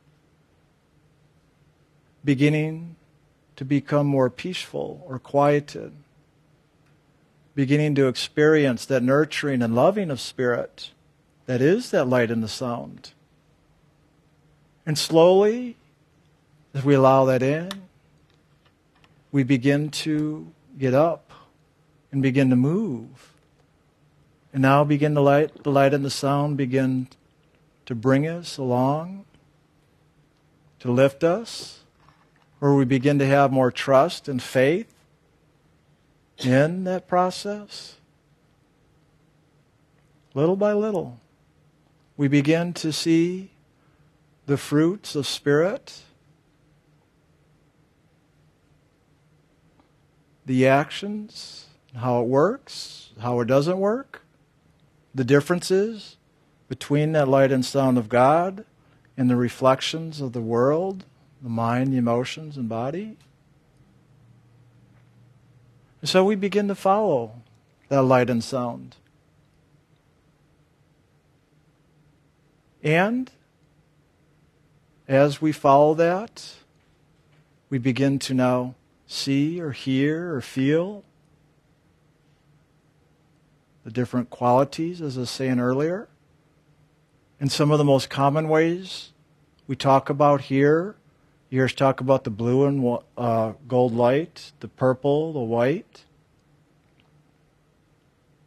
beginning 2.24 2.96
to 3.57 3.64
become 3.64 4.07
more 4.07 4.31
peaceful 4.31 5.05
or 5.07 5.18
quieted, 5.18 5.92
beginning 7.55 7.94
to 7.96 8.09
experience 8.09 8.85
that 8.87 9.03
nurturing 9.03 9.62
and 9.62 9.74
loving 9.74 10.11
of 10.11 10.20
spirit 10.20 10.90
that 11.46 11.62
is 11.62 11.90
that 11.90 12.05
light 12.05 12.31
and 12.31 12.42
the 12.42 12.48
sound. 12.48 13.12
And 14.85 14.98
slowly, 14.98 15.77
as 16.74 16.85
we 16.85 16.94
allow 16.94 17.24
that 17.24 17.42
in, 17.42 17.70
we 19.33 19.42
begin 19.42 19.90
to 19.90 20.53
get 20.79 20.94
up 20.94 21.33
and 22.12 22.22
begin 22.22 22.51
to 22.51 22.57
move. 22.57 23.33
And 24.53 24.62
now 24.62 24.85
begin 24.85 25.14
the 25.14 25.22
light, 25.22 25.62
the 25.62 25.70
light 25.70 25.94
and 25.94 26.05
the 26.05 26.11
sound 26.11 26.57
begin 26.57 27.09
to 27.88 27.94
bring 27.94 28.27
us 28.27 28.59
along, 28.59 29.24
to 30.79 30.92
lift 30.92 31.24
us, 31.24 31.85
where 32.59 32.74
we 32.74 32.85
begin 32.85 33.18
to 33.18 33.24
have 33.24 33.51
more 33.51 33.70
trust 33.70 34.29
and 34.29 34.42
faith 34.42 34.92
in 36.37 36.85
that 36.85 37.09
process. 37.09 37.96
Little 40.35 40.55
by 40.55 40.74
little, 40.74 41.18
we 42.18 42.29
begin 42.29 42.74
to 42.74 42.92
see 42.92 43.53
the 44.44 44.59
fruits 44.59 45.14
of 45.14 45.27
Spirit, 45.27 46.03
the 50.44 50.66
actions, 50.66 51.68
how 51.96 52.20
it 52.20 52.27
works, 52.27 53.12
how 53.20 53.40
it 53.40 53.46
doesn't 53.46 53.79
work, 53.79 54.20
the 55.14 55.24
differences 55.24 56.17
between 56.68 57.12
that 57.12 57.28
light 57.28 57.50
and 57.50 57.64
sound 57.64 57.98
of 57.98 58.09
God 58.09 58.64
and 59.16 59.28
the 59.28 59.37
reflections 59.37 60.20
of 60.20 60.33
the 60.33 60.40
world, 60.40 61.04
the 61.42 61.48
mind, 61.48 61.92
the 61.92 61.96
emotions, 61.96 62.57
and 62.57 62.68
body. 62.68 63.16
And 66.00 66.09
so 66.09 66.24
we 66.24 66.37
begin 66.37 66.68
to 66.68 66.74
follow 66.74 67.42
that 67.88 68.02
light 68.02 68.31
and 68.31 68.44
sound. 68.44 68.96
And 72.83 73.31
as 75.09 75.40
we 75.40 75.52
follow 75.52 75.94
that, 75.94 76.54
we 77.70 77.78
begin 77.78 78.18
to 78.20 78.35
now 78.35 78.74
see 79.07 79.61
or 79.61 79.72
hear 79.72 80.35
or 80.35 80.40
feel 80.40 81.02
the 83.85 83.90
different 83.90 84.31
qualities, 84.31 85.00
as 85.00 85.16
I 85.16 85.20
was 85.20 85.31
saying 85.31 85.59
earlier. 85.59 86.09
And 87.40 87.53
some 87.53 87.70
of 87.70 87.79
the 87.79 87.85
most 87.85 88.11
common 88.11 88.48
ways 88.48 89.12
we 89.66 89.77
talk 89.77 90.11
about 90.11 90.42
here, 90.42 90.96
you 91.51 91.61
hear 91.61 91.68
talk 91.68 92.01
about 92.01 92.24
the 92.24 92.31
blue 92.31 92.64
and 92.64 92.98
uh, 93.16 93.53
gold 93.66 93.94
light, 93.94 94.53
the 94.61 94.68
purple, 94.68 95.33
the 95.33 95.38
white. 95.38 96.05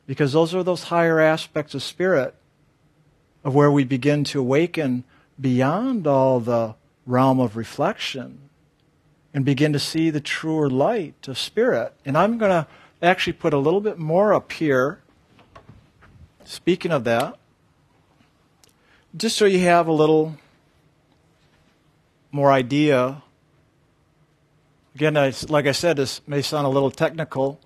Because 0.05 0.33
those 0.33 0.53
are 0.53 0.63
those 0.63 0.83
higher 0.83 1.19
aspects 1.19 1.73
of 1.73 1.81
spirit 1.81 2.35
of 3.43 3.55
where 3.55 3.71
we 3.71 3.83
begin 3.83 4.23
to 4.25 4.39
awaken 4.39 5.03
beyond 5.39 6.05
all 6.05 6.39
the 6.39 6.75
realm 7.05 7.39
of 7.39 7.55
reflection 7.55 8.49
and 9.33 9.45
begin 9.45 9.73
to 9.73 9.79
see 9.79 10.09
the 10.09 10.19
truer 10.19 10.69
light 10.69 11.27
of 11.27 11.37
spirit. 11.37 11.93
And 12.05 12.17
I'm 12.17 12.37
going 12.37 12.51
to 12.51 12.67
actually 13.01 13.33
put 13.33 13.53
a 13.53 13.57
little 13.57 13.81
bit 13.81 13.97
more 13.97 14.33
up 14.33 14.51
here. 14.51 15.01
Speaking 16.43 16.91
of 16.91 17.03
that, 17.05 17.37
just 19.15 19.37
so 19.37 19.45
you 19.45 19.59
have 19.59 19.87
a 19.87 19.91
little 19.91 20.37
more 22.31 22.51
idea. 22.51 23.21
Again, 24.95 25.15
like 25.49 25.67
I 25.67 25.71
said, 25.73 25.97
this 25.97 26.21
may 26.27 26.41
sound 26.41 26.65
a 26.65 26.69
little 26.69 26.91
technical, 26.91 27.59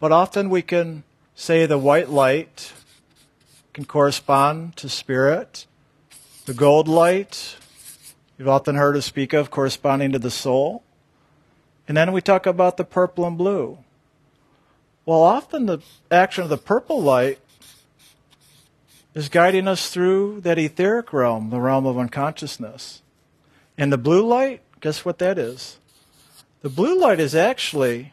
but 0.00 0.12
often 0.12 0.50
we 0.50 0.62
can 0.62 1.04
say 1.34 1.66
the 1.66 1.78
white 1.78 2.08
light 2.08 2.72
can 3.72 3.84
correspond 3.84 4.76
to 4.76 4.88
spirit, 4.88 5.66
the 6.46 6.54
gold 6.54 6.88
light, 6.88 7.56
you've 8.36 8.48
often 8.48 8.74
heard 8.74 8.96
us 8.96 9.06
speak 9.06 9.32
of 9.32 9.50
corresponding 9.50 10.10
to 10.12 10.18
the 10.18 10.30
soul. 10.30 10.82
And 11.86 11.96
then 11.96 12.12
we 12.12 12.20
talk 12.20 12.46
about 12.46 12.76
the 12.76 12.84
purple 12.84 13.26
and 13.26 13.38
blue. 13.38 13.78
Well, 15.06 15.22
often 15.22 15.66
the 15.66 15.78
action 16.10 16.44
of 16.44 16.50
the 16.50 16.56
purple 16.56 17.00
light 17.00 17.38
is 19.14 19.28
guiding 19.28 19.66
us 19.66 19.90
through 19.90 20.40
that 20.42 20.58
etheric 20.58 21.12
realm, 21.12 21.50
the 21.50 21.60
realm 21.60 21.86
of 21.86 21.98
unconsciousness. 21.98 23.02
And 23.76 23.92
the 23.92 23.98
blue 23.98 24.26
light, 24.26 24.62
guess 24.80 25.04
what 25.04 25.18
that 25.18 25.38
is? 25.38 25.78
The 26.62 26.68
blue 26.68 26.98
light 26.98 27.20
is 27.20 27.34
actually 27.34 28.12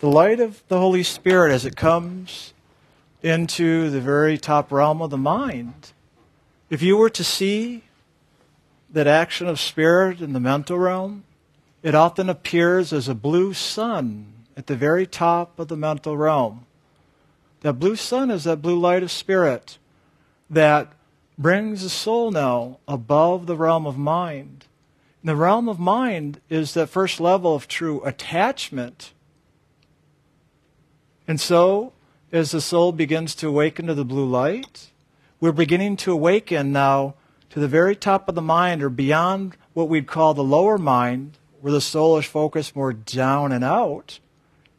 the 0.00 0.08
light 0.08 0.40
of 0.40 0.62
the 0.68 0.78
Holy 0.78 1.02
Spirit 1.02 1.52
as 1.52 1.64
it 1.64 1.76
comes 1.76 2.52
into 3.22 3.90
the 3.90 4.00
very 4.00 4.38
top 4.38 4.70
realm 4.70 5.02
of 5.02 5.10
the 5.10 5.18
mind. 5.18 5.92
If 6.70 6.82
you 6.82 6.96
were 6.96 7.10
to 7.10 7.24
see 7.24 7.84
that 8.90 9.06
action 9.06 9.48
of 9.48 9.58
spirit 9.58 10.20
in 10.20 10.32
the 10.32 10.40
mental 10.40 10.78
realm, 10.78 11.24
it 11.82 11.94
often 11.94 12.28
appears 12.28 12.92
as 12.92 13.08
a 13.08 13.14
blue 13.14 13.54
sun 13.54 14.32
at 14.56 14.66
the 14.66 14.76
very 14.76 15.06
top 15.06 15.58
of 15.58 15.68
the 15.68 15.76
mental 15.76 16.16
realm. 16.16 16.66
That 17.60 17.74
blue 17.74 17.96
sun 17.96 18.30
is 18.30 18.44
that 18.44 18.62
blue 18.62 18.78
light 18.78 19.02
of 19.02 19.10
spirit 19.10 19.78
that 20.48 20.92
brings 21.36 21.82
the 21.82 21.88
soul 21.88 22.30
now 22.30 22.78
above 22.86 23.46
the 23.46 23.56
realm 23.56 23.86
of 23.86 23.96
mind. 23.96 24.66
And 25.22 25.28
the 25.28 25.36
realm 25.36 25.68
of 25.68 25.78
mind 25.78 26.40
is 26.48 26.74
that 26.74 26.88
first 26.88 27.20
level 27.20 27.54
of 27.54 27.68
true 27.68 28.02
attachment. 28.04 29.12
And 31.26 31.40
so, 31.40 31.92
as 32.32 32.50
the 32.50 32.60
soul 32.60 32.92
begins 32.92 33.34
to 33.36 33.48
awaken 33.48 33.86
to 33.86 33.94
the 33.94 34.04
blue 34.04 34.28
light, 34.28 34.90
we're 35.40 35.52
beginning 35.52 35.96
to 35.98 36.12
awaken 36.12 36.72
now 36.72 37.14
to 37.50 37.60
the 37.60 37.68
very 37.68 37.96
top 37.96 38.28
of 38.28 38.34
the 38.34 38.42
mind 38.42 38.82
or 38.82 38.88
beyond 38.88 39.56
what 39.72 39.88
we'd 39.88 40.06
call 40.06 40.34
the 40.34 40.44
lower 40.44 40.78
mind, 40.78 41.38
where 41.60 41.72
the 41.72 41.80
soul 41.80 42.18
is 42.18 42.24
focused 42.24 42.76
more 42.76 42.92
down 42.92 43.52
and 43.52 43.64
out, 43.64 44.18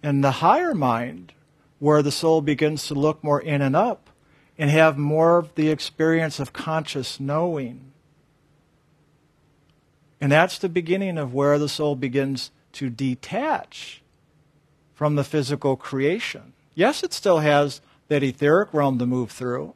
and 0.03 0.23
the 0.23 0.31
higher 0.31 0.73
mind, 0.73 1.33
where 1.79 2.01
the 2.01 2.11
soul 2.11 2.41
begins 2.41 2.87
to 2.87 2.93
look 2.93 3.23
more 3.23 3.41
in 3.41 3.61
and 3.61 3.75
up 3.75 4.09
and 4.57 4.69
have 4.69 4.97
more 4.97 5.39
of 5.39 5.55
the 5.55 5.69
experience 5.69 6.39
of 6.39 6.53
conscious 6.53 7.19
knowing. 7.19 7.91
And 10.21 10.31
that's 10.31 10.57
the 10.59 10.69
beginning 10.69 11.17
of 11.17 11.33
where 11.33 11.57
the 11.57 11.69
soul 11.69 11.95
begins 11.95 12.51
to 12.73 12.89
detach 12.89 14.01
from 14.93 15.15
the 15.15 15.23
physical 15.23 15.77
creation. 15.77 16.53
Yes, 16.75 17.03
it 17.03 17.13
still 17.13 17.39
has 17.39 17.79
that 18.09 18.21
etheric 18.21 18.73
realm 18.73 18.99
to 18.99 19.05
move 19.05 19.31
through, 19.31 19.73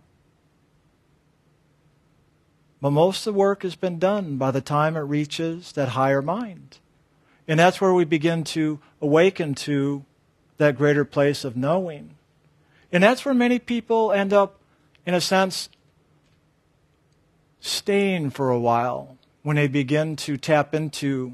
but 2.81 2.91
most 2.91 3.25
of 3.25 3.33
the 3.33 3.39
work 3.39 3.63
has 3.63 3.75
been 3.75 3.99
done 3.99 4.35
by 4.35 4.51
the 4.51 4.59
time 4.59 4.97
it 4.97 5.01
reaches 5.01 5.71
that 5.71 5.89
higher 5.89 6.21
mind. 6.21 6.79
And 7.47 7.57
that's 7.57 7.79
where 7.79 7.93
we 7.93 8.03
begin 8.03 8.43
to 8.45 8.79
awaken 9.01 9.55
to 9.55 10.03
that 10.63 10.78
greater 10.78 11.06
place 11.06 11.43
of 11.43 11.56
knowing. 11.56 12.15
And 12.91 13.04
that's 13.04 13.26
where 13.26 13.34
many 13.34 13.60
people 13.60 14.12
end 14.12 14.34
up 14.34 14.60
in 15.06 15.13
a 15.13 15.21
sense, 15.21 15.69
staying 17.60 18.30
for 18.30 18.49
a 18.49 18.60
while 18.60 19.17
when 19.41 19.56
they 19.56 19.67
begin 19.67 20.15
to 20.15 20.38
tap 20.38 20.73
into 20.73 21.34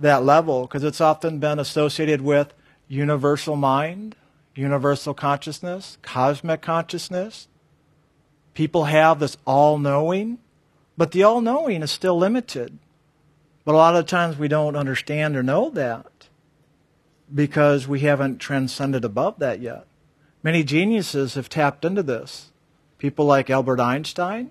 that 0.00 0.24
level, 0.24 0.62
because 0.62 0.82
it's 0.82 1.00
often 1.00 1.38
been 1.38 1.58
associated 1.58 2.20
with 2.20 2.52
universal 2.88 3.56
mind, 3.56 4.16
universal 4.54 5.14
consciousness, 5.14 5.98
cosmic 6.02 6.62
consciousness. 6.62 7.48
People 8.54 8.84
have 8.84 9.20
this 9.20 9.36
all 9.44 9.78
knowing, 9.78 10.38
but 10.96 11.12
the 11.12 11.22
all 11.22 11.40
knowing 11.40 11.82
is 11.82 11.90
still 11.90 12.16
limited. 12.16 12.78
But 13.64 13.74
a 13.74 13.78
lot 13.78 13.96
of 13.96 14.06
times 14.06 14.38
we 14.38 14.48
don't 14.48 14.76
understand 14.76 15.36
or 15.36 15.42
know 15.42 15.70
that 15.70 16.06
because 17.32 17.86
we 17.86 18.00
haven't 18.00 18.38
transcended 18.38 19.04
above 19.04 19.38
that 19.38 19.60
yet. 19.60 19.86
Many 20.42 20.62
geniuses 20.62 21.34
have 21.34 21.48
tapped 21.48 21.84
into 21.84 22.02
this. 22.02 22.50
People 22.98 23.24
like 23.24 23.50
Albert 23.50 23.80
Einstein. 23.80 24.50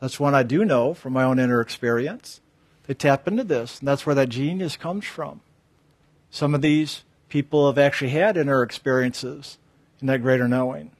That's 0.00 0.18
one 0.18 0.34
I 0.34 0.42
do 0.42 0.64
know 0.64 0.94
from 0.94 1.12
my 1.12 1.22
own 1.22 1.38
inner 1.38 1.60
experience. 1.60 2.40
They 2.86 2.94
tap 2.94 3.28
into 3.28 3.44
this, 3.44 3.78
and 3.78 3.86
that's 3.86 4.04
where 4.04 4.16
that 4.16 4.28
genius 4.28 4.76
comes 4.76 5.04
from. 5.04 5.40
Some 6.30 6.54
of 6.54 6.62
these 6.62 7.04
people 7.28 7.66
have 7.66 7.78
actually 7.78 8.10
had 8.10 8.36
inner 8.36 8.62
experiences 8.62 9.58
in 10.00 10.08
that 10.08 10.22
greater 10.22 10.48
knowing. 10.48 10.90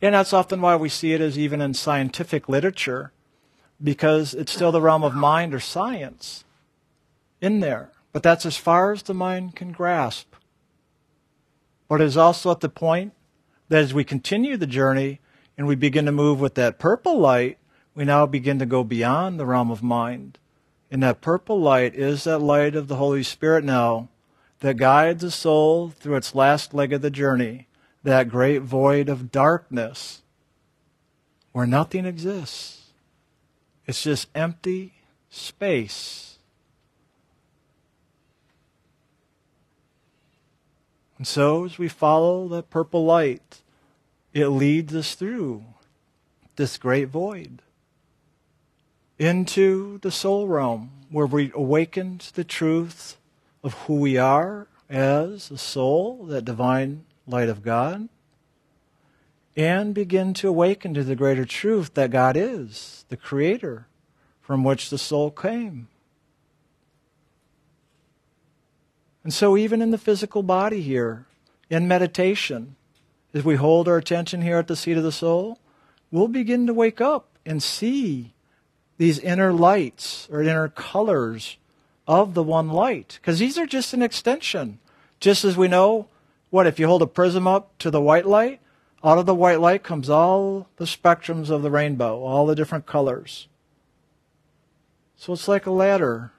And 0.00 0.14
that's 0.14 0.32
often 0.32 0.60
why 0.60 0.76
we 0.76 0.88
see 0.88 1.12
it 1.12 1.20
as 1.20 1.38
even 1.38 1.60
in 1.60 1.74
scientific 1.74 2.48
literature, 2.48 3.12
because 3.82 4.34
it's 4.34 4.52
still 4.52 4.72
the 4.72 4.80
realm 4.80 5.02
of 5.02 5.14
mind 5.14 5.54
or 5.54 5.60
science 5.60 6.44
in 7.40 7.60
there. 7.60 7.90
But 8.12 8.22
that's 8.22 8.44
as 8.46 8.56
far 8.56 8.92
as 8.92 9.02
the 9.02 9.14
mind 9.14 9.56
can 9.56 9.72
grasp. 9.72 10.34
But 11.88 12.00
it 12.00 12.04
is 12.04 12.16
also 12.16 12.50
at 12.50 12.60
the 12.60 12.68
point 12.68 13.12
that 13.68 13.82
as 13.82 13.94
we 13.94 14.04
continue 14.04 14.56
the 14.56 14.66
journey 14.66 15.20
and 15.56 15.66
we 15.66 15.74
begin 15.74 16.06
to 16.06 16.12
move 16.12 16.40
with 16.40 16.54
that 16.54 16.78
purple 16.78 17.18
light, 17.18 17.58
we 17.94 18.04
now 18.04 18.26
begin 18.26 18.58
to 18.58 18.66
go 18.66 18.84
beyond 18.84 19.38
the 19.38 19.46
realm 19.46 19.70
of 19.70 19.82
mind. 19.82 20.38
And 20.90 21.02
that 21.02 21.20
purple 21.20 21.60
light 21.60 21.94
is 21.94 22.24
that 22.24 22.38
light 22.38 22.74
of 22.74 22.88
the 22.88 22.96
Holy 22.96 23.22
Spirit 23.22 23.64
now 23.64 24.08
that 24.60 24.76
guides 24.76 25.22
the 25.22 25.30
soul 25.30 25.90
through 25.90 26.16
its 26.16 26.34
last 26.34 26.72
leg 26.72 26.92
of 26.92 27.02
the 27.02 27.10
journey, 27.10 27.66
that 28.02 28.28
great 28.28 28.62
void 28.62 29.08
of 29.08 29.32
darkness 29.32 30.22
where 31.52 31.66
nothing 31.66 32.04
exists. 32.04 32.92
It's 33.86 34.02
just 34.02 34.28
empty 34.34 34.94
space. 35.30 36.31
And 41.22 41.26
so, 41.28 41.64
as 41.64 41.78
we 41.78 41.86
follow 41.86 42.48
that 42.48 42.68
purple 42.68 43.04
light, 43.04 43.62
it 44.32 44.48
leads 44.48 44.92
us 44.92 45.14
through 45.14 45.62
this 46.56 46.76
great 46.76 47.10
void 47.10 47.62
into 49.20 49.98
the 49.98 50.10
soul 50.10 50.48
realm 50.48 50.90
where 51.12 51.26
we 51.26 51.52
awaken 51.54 52.18
to 52.18 52.34
the 52.34 52.42
truth 52.42 53.18
of 53.62 53.74
who 53.74 54.00
we 54.00 54.16
are 54.16 54.66
as 54.90 55.48
a 55.52 55.58
soul, 55.58 56.26
that 56.26 56.44
divine 56.44 57.04
light 57.28 57.48
of 57.48 57.62
God, 57.62 58.08
and 59.56 59.94
begin 59.94 60.34
to 60.34 60.48
awaken 60.48 60.92
to 60.92 61.04
the 61.04 61.14
greater 61.14 61.44
truth 61.44 61.94
that 61.94 62.10
God 62.10 62.36
is, 62.36 63.04
the 63.10 63.16
Creator 63.16 63.86
from 64.40 64.64
which 64.64 64.90
the 64.90 64.98
soul 64.98 65.30
came. 65.30 65.86
And 69.24 69.32
so, 69.32 69.56
even 69.56 69.80
in 69.80 69.90
the 69.90 69.98
physical 69.98 70.42
body 70.42 70.82
here, 70.82 71.26
in 71.70 71.88
meditation, 71.88 72.76
as 73.32 73.44
we 73.44 73.56
hold 73.56 73.88
our 73.88 73.96
attention 73.96 74.42
here 74.42 74.58
at 74.58 74.66
the 74.66 74.76
seat 74.76 74.96
of 74.96 75.04
the 75.04 75.12
soul, 75.12 75.58
we'll 76.10 76.28
begin 76.28 76.66
to 76.66 76.74
wake 76.74 77.00
up 77.00 77.28
and 77.46 77.62
see 77.62 78.34
these 78.98 79.18
inner 79.18 79.52
lights 79.52 80.28
or 80.30 80.42
inner 80.42 80.68
colors 80.68 81.56
of 82.06 82.34
the 82.34 82.42
one 82.42 82.68
light. 82.68 83.18
Because 83.20 83.38
these 83.38 83.56
are 83.58 83.66
just 83.66 83.94
an 83.94 84.02
extension. 84.02 84.78
Just 85.20 85.44
as 85.44 85.56
we 85.56 85.68
know, 85.68 86.08
what, 86.50 86.66
if 86.66 86.78
you 86.78 86.86
hold 86.86 87.02
a 87.02 87.06
prism 87.06 87.46
up 87.46 87.76
to 87.78 87.90
the 87.90 88.00
white 88.00 88.26
light, 88.26 88.60
out 89.04 89.18
of 89.18 89.26
the 89.26 89.34
white 89.34 89.60
light 89.60 89.82
comes 89.82 90.10
all 90.10 90.68
the 90.76 90.84
spectrums 90.84 91.48
of 91.48 91.62
the 91.62 91.70
rainbow, 91.70 92.22
all 92.22 92.46
the 92.46 92.54
different 92.54 92.86
colors. 92.86 93.48
So 95.16 95.32
it's 95.32 95.48
like 95.48 95.66
a 95.66 95.70
ladder 95.70 96.32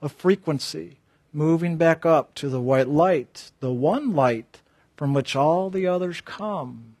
of 0.00 0.12
frequency 0.12 0.98
moving 1.34 1.76
back 1.76 2.06
up 2.06 2.34
to 2.36 2.48
the 2.48 2.60
white 2.60 2.88
light, 2.88 3.50
the 3.60 3.72
one 3.72 4.14
light 4.14 4.62
from 4.96 5.12
which 5.12 5.34
all 5.34 5.68
the 5.68 5.86
others 5.86 6.20
come. 6.20 6.94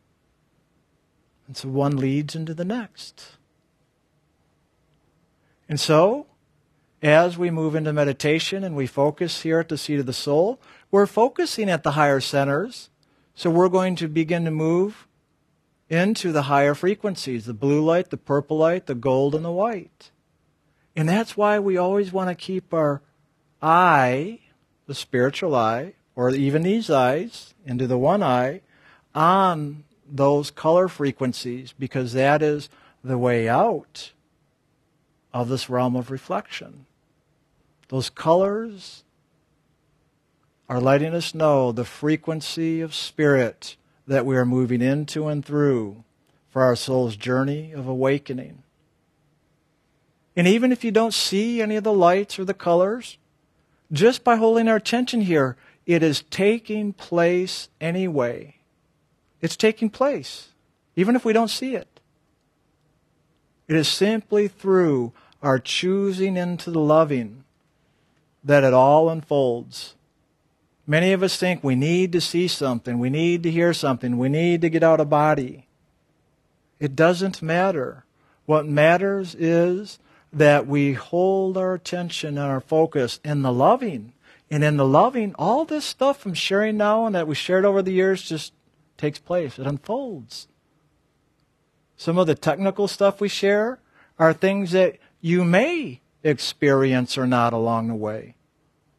And 1.46 1.56
so 1.56 1.68
one 1.68 1.96
leads 1.96 2.34
into 2.34 2.54
the 2.54 2.64
next. 2.64 3.36
And 5.68 5.78
so, 5.78 6.26
as 7.02 7.38
we 7.38 7.50
move 7.50 7.74
into 7.74 7.92
meditation 7.92 8.64
and 8.64 8.74
we 8.74 8.86
focus 8.86 9.42
here 9.42 9.60
at 9.60 9.68
the 9.68 9.78
seat 9.78 10.00
of 10.00 10.06
the 10.06 10.12
soul, 10.12 10.60
we're 10.90 11.06
focusing 11.06 11.70
at 11.70 11.82
the 11.82 11.92
higher 11.92 12.20
centers. 12.20 12.90
So 13.34 13.50
we're 13.50 13.68
going 13.68 13.96
to 13.96 14.08
begin 14.08 14.44
to 14.44 14.50
move 14.50 15.06
into 15.88 16.32
the 16.32 16.42
higher 16.42 16.74
frequencies 16.74 17.44
the 17.44 17.54
blue 17.54 17.84
light, 17.84 18.10
the 18.10 18.16
purple 18.16 18.58
light, 18.58 18.86
the 18.86 18.94
gold, 18.94 19.34
and 19.34 19.44
the 19.44 19.52
white. 19.52 20.10
And 20.96 21.08
that's 21.08 21.36
why 21.36 21.58
we 21.58 21.76
always 21.76 22.12
want 22.12 22.30
to 22.30 22.34
keep 22.34 22.72
our 22.72 23.02
eye, 23.64 24.40
the 24.86 24.94
spiritual 24.94 25.54
eye, 25.54 25.94
or 26.14 26.30
even 26.30 26.62
these 26.62 26.90
eyes, 26.90 27.54
into 27.64 27.86
the 27.86 27.98
one 27.98 28.22
eye, 28.22 28.60
on 29.14 29.84
those 30.06 30.50
color 30.50 30.86
frequencies, 30.86 31.72
because 31.78 32.12
that 32.12 32.42
is 32.42 32.68
the 33.02 33.16
way 33.16 33.48
out 33.48 34.12
of 35.32 35.48
this 35.48 35.70
realm 35.70 35.96
of 35.96 36.10
reflection. 36.10 36.84
Those 37.88 38.10
colors 38.10 39.02
are 40.68 40.80
letting 40.80 41.14
us 41.14 41.34
know 41.34 41.72
the 41.72 41.84
frequency 41.84 42.80
of 42.80 42.94
spirit 42.94 43.76
that 44.06 44.26
we 44.26 44.36
are 44.36 44.44
moving 44.44 44.82
into 44.82 45.28
and 45.28 45.44
through 45.44 46.04
for 46.50 46.62
our 46.62 46.76
soul's 46.76 47.16
journey 47.16 47.72
of 47.72 47.88
awakening. 47.88 48.62
And 50.36 50.46
even 50.46 50.70
if 50.70 50.84
you 50.84 50.90
don't 50.90 51.14
see 51.14 51.62
any 51.62 51.76
of 51.76 51.84
the 51.84 51.92
lights 51.92 52.38
or 52.38 52.44
the 52.44 52.54
colors, 52.54 53.18
just 53.92 54.24
by 54.24 54.36
holding 54.36 54.68
our 54.68 54.76
attention 54.76 55.22
here, 55.22 55.56
it 55.86 56.02
is 56.02 56.22
taking 56.30 56.92
place 56.92 57.68
anyway. 57.80 58.56
It's 59.40 59.56
taking 59.56 59.90
place, 59.90 60.48
even 60.96 61.16
if 61.16 61.24
we 61.24 61.32
don't 61.32 61.50
see 61.50 61.74
it. 61.74 62.00
It 63.68 63.76
is 63.76 63.88
simply 63.88 64.48
through 64.48 65.12
our 65.42 65.58
choosing 65.58 66.36
into 66.36 66.70
the 66.70 66.80
loving 66.80 67.44
that 68.42 68.64
it 68.64 68.74
all 68.74 69.08
unfolds. 69.08 69.94
Many 70.86 71.12
of 71.12 71.22
us 71.22 71.36
think 71.36 71.64
we 71.64 71.74
need 71.74 72.12
to 72.12 72.20
see 72.20 72.46
something, 72.46 72.98
we 72.98 73.10
need 73.10 73.42
to 73.42 73.50
hear 73.50 73.72
something, 73.72 74.18
we 74.18 74.28
need 74.28 74.60
to 74.62 74.70
get 74.70 74.82
out 74.82 75.00
of 75.00 75.08
body. 75.08 75.66
It 76.78 76.94
doesn't 76.94 77.40
matter. 77.40 78.04
What 78.44 78.66
matters 78.66 79.34
is 79.34 79.98
that 80.34 80.66
we 80.66 80.92
hold 80.92 81.56
our 81.56 81.74
attention 81.74 82.36
and 82.38 82.50
our 82.50 82.60
focus 82.60 83.20
in 83.24 83.42
the 83.42 83.52
loving. 83.52 84.12
And 84.50 84.62
in 84.62 84.76
the 84.76 84.86
loving, 84.86 85.34
all 85.36 85.64
this 85.64 85.84
stuff 85.84 86.26
I'm 86.26 86.34
sharing 86.34 86.76
now 86.76 87.06
and 87.06 87.14
that 87.14 87.26
we 87.26 87.34
shared 87.34 87.64
over 87.64 87.82
the 87.82 87.92
years 87.92 88.22
just 88.22 88.52
takes 88.96 89.18
place. 89.18 89.58
It 89.58 89.66
unfolds. 89.66 90.48
Some 91.96 92.18
of 92.18 92.26
the 92.26 92.34
technical 92.34 92.88
stuff 92.88 93.20
we 93.20 93.28
share 93.28 93.80
are 94.18 94.32
things 94.32 94.72
that 94.72 94.98
you 95.20 95.44
may 95.44 96.00
experience 96.22 97.16
or 97.16 97.26
not 97.26 97.52
along 97.52 97.88
the 97.88 97.94
way. 97.94 98.34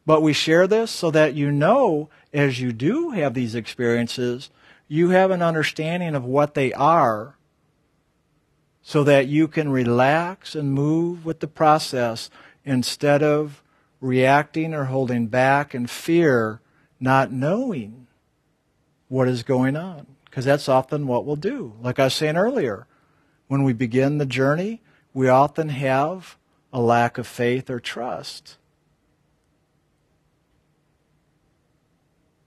But 0.04 0.22
we 0.22 0.32
share 0.32 0.66
this 0.66 0.90
so 0.90 1.10
that 1.10 1.34
you 1.34 1.50
know, 1.50 2.08
as 2.32 2.60
you 2.60 2.72
do 2.72 3.10
have 3.10 3.34
these 3.34 3.54
experiences, 3.54 4.50
you 4.88 5.10
have 5.10 5.30
an 5.30 5.42
understanding 5.42 6.14
of 6.14 6.24
what 6.24 6.54
they 6.54 6.72
are 6.72 7.35
so 8.88 9.02
that 9.02 9.26
you 9.26 9.48
can 9.48 9.68
relax 9.68 10.54
and 10.54 10.70
move 10.70 11.24
with 11.26 11.40
the 11.40 11.48
process 11.48 12.30
instead 12.64 13.20
of 13.20 13.60
reacting 14.00 14.72
or 14.72 14.84
holding 14.84 15.26
back 15.26 15.74
in 15.74 15.88
fear, 15.88 16.60
not 17.00 17.32
knowing 17.32 18.06
what 19.08 19.26
is 19.26 19.42
going 19.42 19.74
on. 19.74 20.06
Because 20.24 20.44
that's 20.44 20.68
often 20.68 21.08
what 21.08 21.24
we'll 21.24 21.34
do. 21.34 21.74
Like 21.82 21.98
I 21.98 22.04
was 22.04 22.14
saying 22.14 22.36
earlier, 22.36 22.86
when 23.48 23.64
we 23.64 23.72
begin 23.72 24.18
the 24.18 24.24
journey, 24.24 24.82
we 25.12 25.28
often 25.28 25.70
have 25.70 26.36
a 26.72 26.80
lack 26.80 27.18
of 27.18 27.26
faith 27.26 27.68
or 27.68 27.80
trust. 27.80 28.56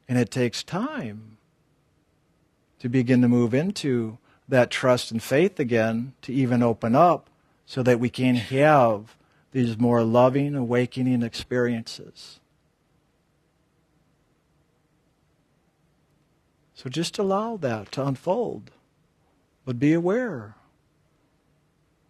And 0.07 0.17
it 0.17 0.31
takes 0.31 0.63
time 0.63 1.35
to 2.79 2.87
begin 2.87 3.21
to 3.23 3.27
move 3.27 3.53
into 3.53 4.19
that 4.49 4.71
trust 4.71 5.11
and 5.11 5.21
faith 5.21 5.59
again 5.59 6.13
to 6.23 6.33
even 6.33 6.61
open 6.61 6.95
up 6.95 7.29
so 7.65 7.83
that 7.83 7.99
we 7.99 8.09
can 8.09 8.35
have 8.35 9.15
these 9.51 9.77
more 9.77 10.03
loving, 10.03 10.55
awakening 10.55 11.21
experiences. 11.21 12.39
So 16.73 16.89
just 16.89 17.17
allow 17.17 17.57
that 17.57 17.91
to 17.93 18.05
unfold. 18.05 18.71
But 19.65 19.79
be 19.79 19.93
aware. 19.93 20.55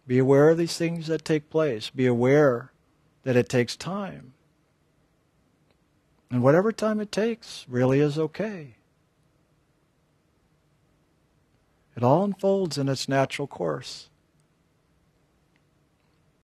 Be 0.06 0.18
aware 0.18 0.50
of 0.50 0.58
these 0.58 0.76
things 0.76 1.08
that 1.08 1.24
take 1.24 1.50
place. 1.50 1.90
Be 1.90 2.06
aware 2.06 2.72
that 3.24 3.36
it 3.36 3.48
takes 3.48 3.76
time. 3.76 4.32
And 6.30 6.42
whatever 6.42 6.72
time 6.72 7.00
it 7.00 7.10
takes 7.10 7.66
really 7.68 8.00
is 8.00 8.18
okay. 8.18 8.76
It 12.00 12.04
all 12.04 12.24
unfolds 12.24 12.78
in 12.78 12.88
its 12.88 13.08
natural 13.08 13.46
course. 13.46 14.09